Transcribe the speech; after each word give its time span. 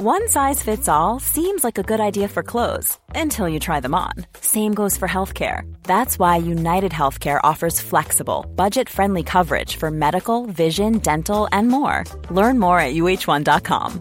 One 0.00 0.28
size 0.28 0.62
fits 0.62 0.86
all 0.86 1.18
seems 1.18 1.64
like 1.64 1.76
a 1.76 1.82
good 1.82 1.98
idea 1.98 2.28
for 2.28 2.44
clothes 2.44 2.96
until 3.16 3.48
you 3.48 3.58
try 3.58 3.80
them 3.80 3.96
on. 3.96 4.12
Same 4.40 4.72
goes 4.72 4.96
for 4.96 5.08
healthcare. 5.08 5.62
That's 5.82 6.20
why 6.20 6.36
United 6.36 6.92
Healthcare 6.92 7.40
offers 7.42 7.80
flexible, 7.80 8.46
budget 8.54 8.88
friendly 8.88 9.24
coverage 9.24 9.74
for 9.74 9.90
medical, 9.90 10.46
vision, 10.46 10.98
dental, 10.98 11.48
and 11.50 11.66
more. 11.66 12.04
Learn 12.30 12.60
more 12.60 12.78
at 12.78 12.94
uh1.com. 12.94 14.00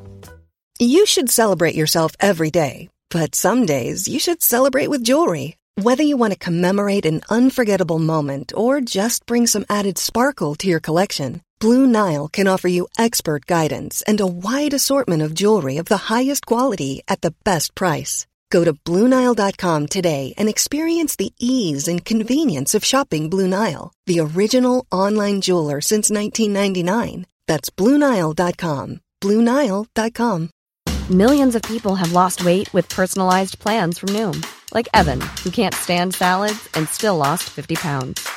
You 0.77 1.07
should 1.07 1.31
celebrate 1.31 1.73
yourself 1.73 2.11
every 2.19 2.51
day, 2.51 2.89
but 3.09 3.33
some 3.33 3.65
days 3.65 4.07
you 4.07 4.19
should 4.19 4.43
celebrate 4.43 4.91
with 4.91 5.03
jewelry. 5.03 5.57
Whether 5.81 6.03
you 6.03 6.15
want 6.15 6.33
to 6.33 6.37
commemorate 6.37 7.07
an 7.07 7.21
unforgettable 7.27 7.97
moment 7.97 8.53
or 8.55 8.81
just 8.81 9.25
bring 9.25 9.47
some 9.47 9.65
added 9.67 9.97
sparkle 9.97 10.53
to 10.57 10.67
your 10.67 10.79
collection, 10.79 11.41
Blue 11.59 11.87
Nile 11.87 12.27
can 12.27 12.47
offer 12.47 12.67
you 12.67 12.87
expert 12.99 13.47
guidance 13.47 14.03
and 14.05 14.19
a 14.21 14.27
wide 14.27 14.73
assortment 14.73 15.23
of 15.23 15.33
jewelry 15.33 15.77
of 15.77 15.85
the 15.85 16.05
highest 16.13 16.45
quality 16.45 17.01
at 17.07 17.21
the 17.21 17.33
best 17.43 17.73
price. 17.73 18.27
Go 18.51 18.63
to 18.63 18.73
BlueNile.com 18.73 19.87
today 19.87 20.33
and 20.37 20.47
experience 20.49 21.15
the 21.15 21.33
ease 21.39 21.87
and 21.87 22.05
convenience 22.05 22.75
of 22.75 22.85
shopping 22.85 23.29
Blue 23.29 23.47
Nile, 23.47 23.91
the 24.05 24.19
original 24.19 24.85
online 24.91 25.41
jeweler 25.41 25.81
since 25.81 26.11
1999. 26.11 27.25
That's 27.47 27.69
BlueNile.com. 27.71 29.01
BlueNile.com. 29.21 30.49
Millions 31.09 31.55
of 31.55 31.61
people 31.63 31.95
have 31.95 32.11
lost 32.11 32.45
weight 32.45 32.71
with 32.73 32.89
personalized 32.89 33.59
plans 33.59 33.97
from 33.97 34.09
Noom, 34.09 34.45
like 34.73 34.89
Evan, 34.93 35.21
who 35.43 35.49
can't 35.49 35.73
stand 35.73 36.13
salads 36.13 36.69
and 36.73 36.87
still 36.87 37.15
lost 37.17 37.43
50 37.49 37.75
pounds. 37.75 38.36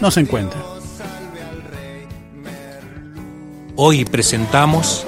no 0.00 0.10
se 0.10 0.20
encuentra. 0.20 0.62
Hoy 3.76 4.04
presentamos 4.04 5.04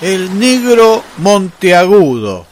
El 0.00 0.38
negro 0.38 1.02
monteagudo. 1.18 2.46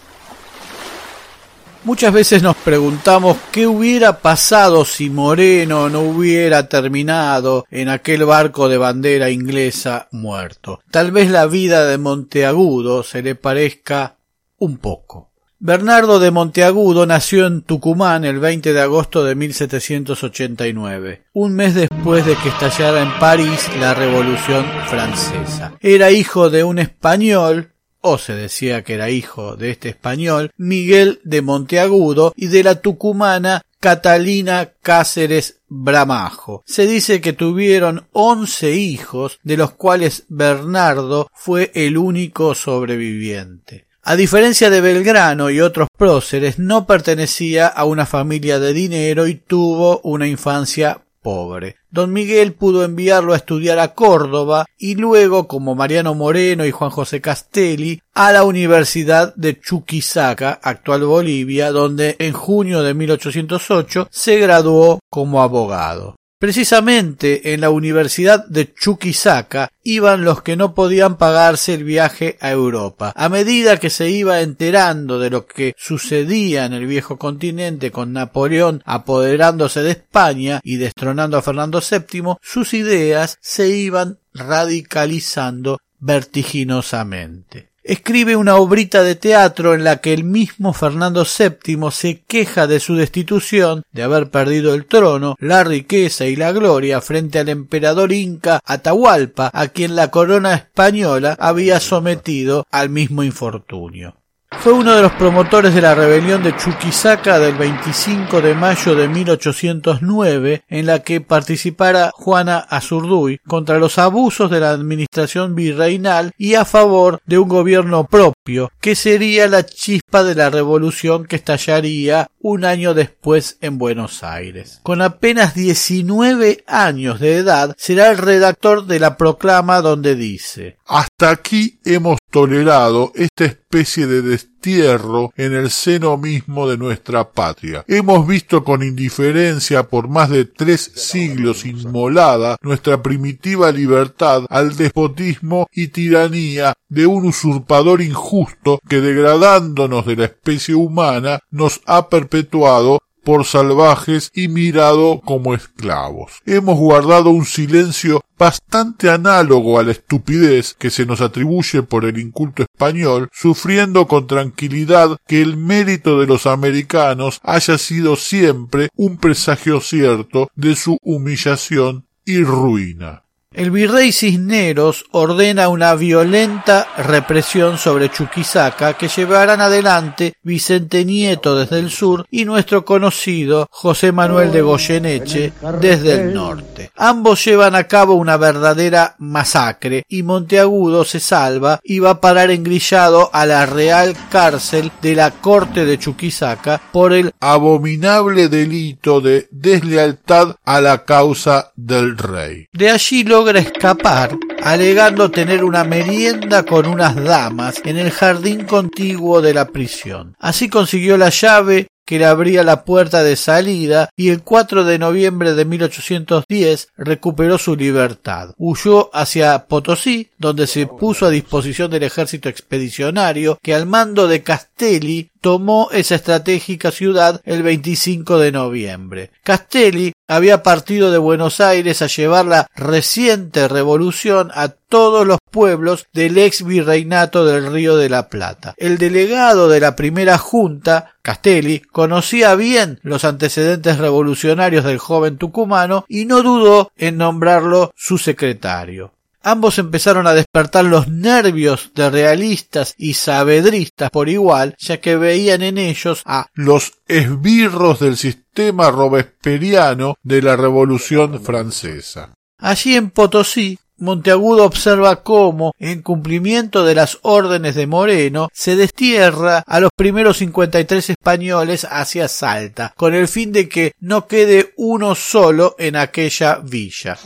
Muchas 1.84 2.14
veces 2.14 2.42
nos 2.42 2.56
preguntamos 2.56 3.36
qué 3.52 3.66
hubiera 3.66 4.20
pasado 4.20 4.86
si 4.86 5.10
Moreno 5.10 5.90
no 5.90 6.00
hubiera 6.00 6.66
terminado 6.66 7.66
en 7.70 7.90
aquel 7.90 8.24
barco 8.24 8.70
de 8.70 8.78
bandera 8.78 9.28
inglesa 9.28 10.08
muerto. 10.10 10.80
Tal 10.90 11.12
vez 11.12 11.30
la 11.30 11.44
vida 11.44 11.86
de 11.86 11.98
Monteagudo 11.98 13.02
se 13.02 13.20
le 13.20 13.34
parezca 13.34 14.16
un 14.56 14.78
poco. 14.78 15.33
Bernardo 15.66 16.18
de 16.18 16.30
Monteagudo 16.30 17.06
nació 17.06 17.46
en 17.46 17.62
Tucumán 17.62 18.26
el 18.26 18.38
20 18.38 18.74
de 18.74 18.82
agosto 18.82 19.24
de 19.24 19.34
1789, 19.34 21.22
un 21.32 21.54
mes 21.54 21.74
después 21.74 22.26
de 22.26 22.36
que 22.36 22.50
estallara 22.50 23.00
en 23.00 23.18
París 23.18 23.70
la 23.80 23.94
Revolución 23.94 24.66
Francesa. 24.88 25.72
Era 25.80 26.10
hijo 26.10 26.50
de 26.50 26.64
un 26.64 26.80
español, 26.80 27.70
o 28.02 28.18
se 28.18 28.34
decía 28.34 28.84
que 28.84 28.92
era 28.92 29.08
hijo 29.08 29.56
de 29.56 29.70
este 29.70 29.88
español, 29.88 30.50
Miguel 30.58 31.22
de 31.24 31.40
Monteagudo, 31.40 32.34
y 32.36 32.48
de 32.48 32.62
la 32.62 32.82
tucumana 32.82 33.62
Catalina 33.80 34.70
Cáceres 34.82 35.60
Bramajo. 35.68 36.62
Se 36.66 36.86
dice 36.86 37.22
que 37.22 37.32
tuvieron 37.32 38.06
once 38.12 38.72
hijos, 38.72 39.38
de 39.42 39.56
los 39.56 39.70
cuales 39.70 40.24
Bernardo 40.28 41.30
fue 41.32 41.72
el 41.74 41.96
único 41.96 42.54
sobreviviente. 42.54 43.86
A 44.06 44.16
diferencia 44.16 44.68
de 44.68 44.82
Belgrano 44.82 45.48
y 45.48 45.62
otros 45.62 45.88
próceres, 45.96 46.58
no 46.58 46.86
pertenecía 46.86 47.66
a 47.66 47.86
una 47.86 48.04
familia 48.04 48.58
de 48.58 48.74
dinero 48.74 49.26
y 49.26 49.36
tuvo 49.36 50.00
una 50.00 50.26
infancia 50.26 51.00
pobre. 51.22 51.76
Don 51.90 52.12
Miguel 52.12 52.52
pudo 52.52 52.84
enviarlo 52.84 53.32
a 53.32 53.36
estudiar 53.36 53.78
a 53.78 53.94
Córdoba 53.94 54.66
y 54.76 54.96
luego, 54.96 55.48
como 55.48 55.74
Mariano 55.74 56.14
Moreno 56.14 56.66
y 56.66 56.70
Juan 56.70 56.90
José 56.90 57.22
Castelli, 57.22 57.98
a 58.12 58.30
la 58.30 58.44
Universidad 58.44 59.34
de 59.36 59.58
Chuquisaca, 59.58 60.60
actual 60.62 61.04
Bolivia, 61.04 61.70
donde 61.70 62.16
en 62.18 62.34
junio 62.34 62.82
de 62.82 62.92
1808 62.92 64.08
se 64.10 64.38
graduó 64.38 65.00
como 65.08 65.42
abogado. 65.42 66.16
Precisamente 66.38 67.54
en 67.54 67.60
la 67.60 67.70
Universidad 67.70 68.44
de 68.46 68.72
Chuquisaca 68.74 69.70
iban 69.82 70.24
los 70.24 70.42
que 70.42 70.56
no 70.56 70.74
podían 70.74 71.16
pagarse 71.16 71.74
el 71.74 71.84
viaje 71.84 72.36
a 72.40 72.50
Europa. 72.50 73.12
A 73.16 73.28
medida 73.28 73.78
que 73.78 73.90
se 73.90 74.10
iba 74.10 74.40
enterando 74.40 75.18
de 75.18 75.30
lo 75.30 75.46
que 75.46 75.74
sucedía 75.78 76.64
en 76.64 76.72
el 76.72 76.86
viejo 76.86 77.18
continente 77.18 77.90
con 77.90 78.12
Napoleón 78.12 78.82
apoderándose 78.84 79.82
de 79.82 79.92
España 79.92 80.60
y 80.62 80.76
destronando 80.76 81.36
a 81.36 81.42
Fernando 81.42 81.80
VII, 81.80 82.34
sus 82.42 82.74
ideas 82.74 83.38
se 83.40 83.68
iban 83.68 84.18
radicalizando 84.32 85.78
vertiginosamente 86.00 87.73
escribe 87.84 88.34
una 88.34 88.56
obrita 88.56 89.02
de 89.02 89.14
teatro 89.14 89.74
en 89.74 89.84
la 89.84 89.98
que 89.98 90.12
el 90.12 90.24
mismo 90.24 90.72
Fernando 90.72 91.24
VII 91.24 91.90
se 91.90 92.22
queja 92.22 92.66
de 92.66 92.80
su 92.80 92.96
destitución, 92.96 93.82
de 93.92 94.02
haber 94.02 94.30
perdido 94.30 94.74
el 94.74 94.86
trono, 94.86 95.36
la 95.38 95.62
riqueza 95.62 96.26
y 96.26 96.36
la 96.36 96.52
gloria 96.52 97.00
frente 97.00 97.38
al 97.38 97.50
emperador 97.50 98.12
inca 98.12 98.60
Atahualpa, 98.64 99.50
a 99.52 99.68
quien 99.68 99.94
la 99.94 100.10
corona 100.10 100.54
española 100.54 101.36
había 101.38 101.78
sometido 101.78 102.66
al 102.70 102.88
mismo 102.88 103.22
infortunio. 103.22 104.16
Fue 104.60 104.72
uno 104.72 104.94
de 104.94 105.02
los 105.02 105.12
promotores 105.12 105.74
de 105.74 105.82
la 105.82 105.94
rebelión 105.94 106.42
de 106.42 106.56
Chuquisaca 106.56 107.38
del 107.38 107.54
25 107.54 108.40
de 108.40 108.54
mayo 108.54 108.94
de 108.94 109.08
1809, 109.08 110.64
en 110.68 110.86
la 110.86 111.00
que 111.00 111.20
participara 111.20 112.10
Juana 112.14 112.58
Azurduy 112.58 113.38
contra 113.46 113.78
los 113.78 113.98
abusos 113.98 114.50
de 114.50 114.60
la 114.60 114.70
administración 114.70 115.54
virreinal 115.54 116.32
y 116.38 116.54
a 116.54 116.64
favor 116.64 117.20
de 117.26 117.38
un 117.38 117.48
gobierno 117.48 118.06
propio, 118.06 118.70
que 118.80 118.94
sería 118.94 119.48
la 119.48 119.66
chispa 119.66 120.24
de 120.24 120.34
la 120.34 120.48
revolución 120.48 121.26
que 121.26 121.36
estallaría 121.36 122.28
un 122.40 122.64
año 122.64 122.94
después 122.94 123.58
en 123.60 123.78
Buenos 123.78 124.22
Aires. 124.22 124.80
Con 124.82 125.02
apenas 125.02 125.54
19 125.54 126.64
años 126.66 127.20
de 127.20 127.36
edad, 127.36 127.74
será 127.78 128.10
el 128.10 128.18
redactor 128.18 128.86
de 128.86 128.98
la 128.98 129.16
proclama 129.16 129.80
donde 129.80 130.14
dice 130.14 130.76
Hasta 131.16 131.30
aquí 131.30 131.78
hemos 131.84 132.18
tolerado 132.28 133.12
esta 133.14 133.44
especie 133.44 134.08
de 134.08 134.20
destierro 134.20 135.32
en 135.36 135.54
el 135.54 135.70
seno 135.70 136.16
mismo 136.16 136.68
de 136.68 136.76
nuestra 136.76 137.30
patria. 137.30 137.84
Hemos 137.86 138.26
visto 138.26 138.64
con 138.64 138.82
indiferencia 138.82 139.84
por 139.84 140.08
más 140.08 140.28
de 140.30 140.44
tres 140.44 140.80
siglos 140.96 141.66
inmolada 141.66 142.56
nuestra 142.62 143.00
primitiva 143.00 143.70
libertad 143.70 144.44
al 144.50 144.76
despotismo 144.76 145.68
y 145.70 145.86
tiranía 145.86 146.74
de 146.88 147.06
un 147.06 147.26
usurpador 147.26 148.02
injusto 148.02 148.80
que 148.88 149.00
degradándonos 149.00 150.06
de 150.06 150.16
la 150.16 150.24
especie 150.24 150.74
humana 150.74 151.38
nos 151.52 151.80
ha 151.86 152.08
perpetuado 152.08 152.98
por 153.24 153.44
salvajes 153.44 154.30
y 154.34 154.48
mirado 154.48 155.20
como 155.24 155.54
esclavos. 155.54 156.42
Hemos 156.46 156.78
guardado 156.78 157.30
un 157.30 157.44
silencio 157.44 158.22
bastante 158.38 159.10
análogo 159.10 159.78
a 159.78 159.82
la 159.82 159.92
estupidez 159.92 160.74
que 160.74 160.90
se 160.90 161.06
nos 161.06 161.20
atribuye 161.20 161.82
por 161.82 162.04
el 162.04 162.18
inculto 162.18 162.62
español, 162.62 163.28
sufriendo 163.32 164.06
con 164.06 164.26
tranquilidad 164.26 165.16
que 165.26 165.40
el 165.40 165.56
mérito 165.56 166.20
de 166.20 166.26
los 166.26 166.46
americanos 166.46 167.40
haya 167.42 167.78
sido 167.78 168.16
siempre 168.16 168.88
un 168.96 169.16
presagio 169.16 169.80
cierto 169.80 170.48
de 170.54 170.76
su 170.76 170.98
humillación 171.02 172.06
y 172.24 172.42
ruina. 172.42 173.23
El 173.54 173.70
virrey 173.70 174.10
Cisneros 174.10 175.04
ordena 175.12 175.68
una 175.68 175.94
violenta 175.94 176.88
represión 176.96 177.78
sobre 177.78 178.10
Chuquisaca 178.10 178.94
que 178.94 179.06
llevarán 179.06 179.60
adelante 179.60 180.34
Vicente 180.42 181.04
Nieto 181.04 181.56
desde 181.56 181.78
el 181.78 181.88
sur 181.90 182.26
y 182.32 182.46
nuestro 182.46 182.84
conocido 182.84 183.68
José 183.70 184.10
Manuel 184.10 184.50
de 184.50 184.60
Goyeneche 184.60 185.52
desde 185.80 186.14
el 186.14 186.34
norte. 186.34 186.90
Ambos 186.96 187.44
llevan 187.44 187.76
a 187.76 187.84
cabo 187.84 188.14
una 188.14 188.36
verdadera 188.36 189.14
masacre 189.18 190.02
y 190.08 190.24
Monteagudo 190.24 191.04
se 191.04 191.20
salva 191.20 191.78
y 191.84 192.00
va 192.00 192.10
a 192.10 192.20
parar 192.20 192.50
engrillado 192.50 193.30
a 193.32 193.46
la 193.46 193.66
real 193.66 194.16
cárcel 194.30 194.90
de 195.00 195.14
la 195.14 195.30
corte 195.30 195.84
de 195.84 195.96
Chuquisaca 195.96 196.82
por 196.90 197.12
el 197.12 197.32
abominable 197.38 198.48
delito 198.48 199.20
de 199.20 199.46
deslealtad 199.52 200.56
a 200.64 200.80
la 200.80 201.04
causa 201.04 201.70
del 201.76 202.18
rey. 202.18 202.66
De 202.72 202.90
allí 202.90 203.22
escapar, 203.52 204.36
alegando 204.62 205.30
tener 205.30 205.64
una 205.64 205.84
merienda 205.84 206.64
con 206.64 206.86
unas 206.86 207.14
damas 207.16 207.80
en 207.84 207.98
el 207.98 208.10
jardín 208.10 208.64
contiguo 208.64 209.40
de 209.40 209.54
la 209.54 209.68
prisión. 209.68 210.34
Así 210.38 210.68
consiguió 210.68 211.16
la 211.16 211.28
llave 211.28 211.88
que 212.04 212.18
le 212.18 212.26
abría 212.26 212.62
la 212.62 212.84
puerta 212.84 213.22
de 213.22 213.36
salida 213.36 214.10
y 214.16 214.28
el 214.28 214.42
4 214.42 214.84
de 214.84 214.98
noviembre 214.98 215.54
de 215.54 215.64
1810 215.64 216.88
recuperó 216.96 217.58
su 217.58 217.76
libertad. 217.76 218.50
Huyó 218.58 219.10
hacia 219.14 219.66
Potosí, 219.66 220.30
donde 220.38 220.66
se 220.66 220.86
puso 220.86 221.26
a 221.26 221.30
disposición 221.30 221.90
del 221.90 222.02
ejército 222.02 222.48
expedicionario 222.48 223.58
que 223.62 223.74
al 223.74 223.86
mando 223.86 224.28
de 224.28 224.42
Castelli 224.42 225.30
tomó 225.44 225.90
esa 225.92 226.14
estratégica 226.14 226.90
ciudad 226.90 227.42
el 227.44 227.62
25 227.62 228.38
de 228.38 228.50
noviembre. 228.50 229.30
Castelli 229.42 230.14
había 230.26 230.62
partido 230.62 231.10
de 231.12 231.18
Buenos 231.18 231.60
Aires 231.60 232.00
a 232.00 232.06
llevar 232.06 232.46
la 232.46 232.66
reciente 232.74 233.68
revolución 233.68 234.50
a 234.54 234.68
todos 234.68 235.26
los 235.26 235.36
pueblos 235.50 236.06
del 236.14 236.38
ex 236.38 236.64
virreinato 236.64 237.44
del 237.44 237.70
Río 237.70 237.98
de 237.98 238.08
la 238.08 238.30
Plata. 238.30 238.72
El 238.78 238.96
delegado 238.96 239.68
de 239.68 239.80
la 239.80 239.96
primera 239.96 240.38
junta, 240.38 241.12
Castelli, 241.20 241.80
conocía 241.80 242.54
bien 242.54 242.98
los 243.02 243.26
antecedentes 243.26 243.98
revolucionarios 243.98 244.86
del 244.86 244.96
joven 244.96 245.36
tucumano 245.36 246.06
y 246.08 246.24
no 246.24 246.42
dudó 246.42 246.90
en 246.96 247.18
nombrarlo 247.18 247.92
su 247.94 248.16
secretario. 248.16 249.12
Ambos 249.46 249.78
empezaron 249.78 250.26
a 250.26 250.32
despertar 250.32 250.86
los 250.86 251.08
nervios 251.08 251.92
de 251.94 252.08
realistas 252.08 252.94
y 252.96 253.12
sabedristas 253.12 254.08
por 254.10 254.30
igual, 254.30 254.74
ya 254.78 255.02
que 255.02 255.16
veían 255.16 255.60
en 255.60 255.76
ellos 255.76 256.22
a 256.24 256.46
los 256.54 256.94
esbirros 257.06 258.00
del 258.00 258.16
sistema 258.16 258.90
robesperiano 258.90 260.14
de 260.22 260.40
la 260.40 260.56
Revolución 260.56 261.44
Francesa. 261.44 262.32
Allí 262.58 262.96
en 262.96 263.10
Potosí, 263.10 263.78
Monteagudo 263.98 264.64
observa 264.64 265.22
cómo, 265.22 265.72
en 265.78 266.02
cumplimiento 266.02 266.84
de 266.84 266.94
las 266.94 267.18
órdenes 267.22 267.74
de 267.74 267.86
Moreno, 267.86 268.48
se 268.52 268.76
destierra 268.76 269.62
a 269.66 269.80
los 269.80 269.90
primeros 269.94 270.38
53 270.38 271.10
españoles 271.10 271.86
hacia 271.88 272.28
Salta, 272.28 272.92
con 272.96 273.14
el 273.14 273.28
fin 273.28 273.52
de 273.52 273.68
que 273.68 273.92
no 274.00 274.26
quede 274.26 274.72
uno 274.76 275.14
solo 275.14 275.76
en 275.78 275.96
aquella 275.96 276.56
villa. 276.56 277.18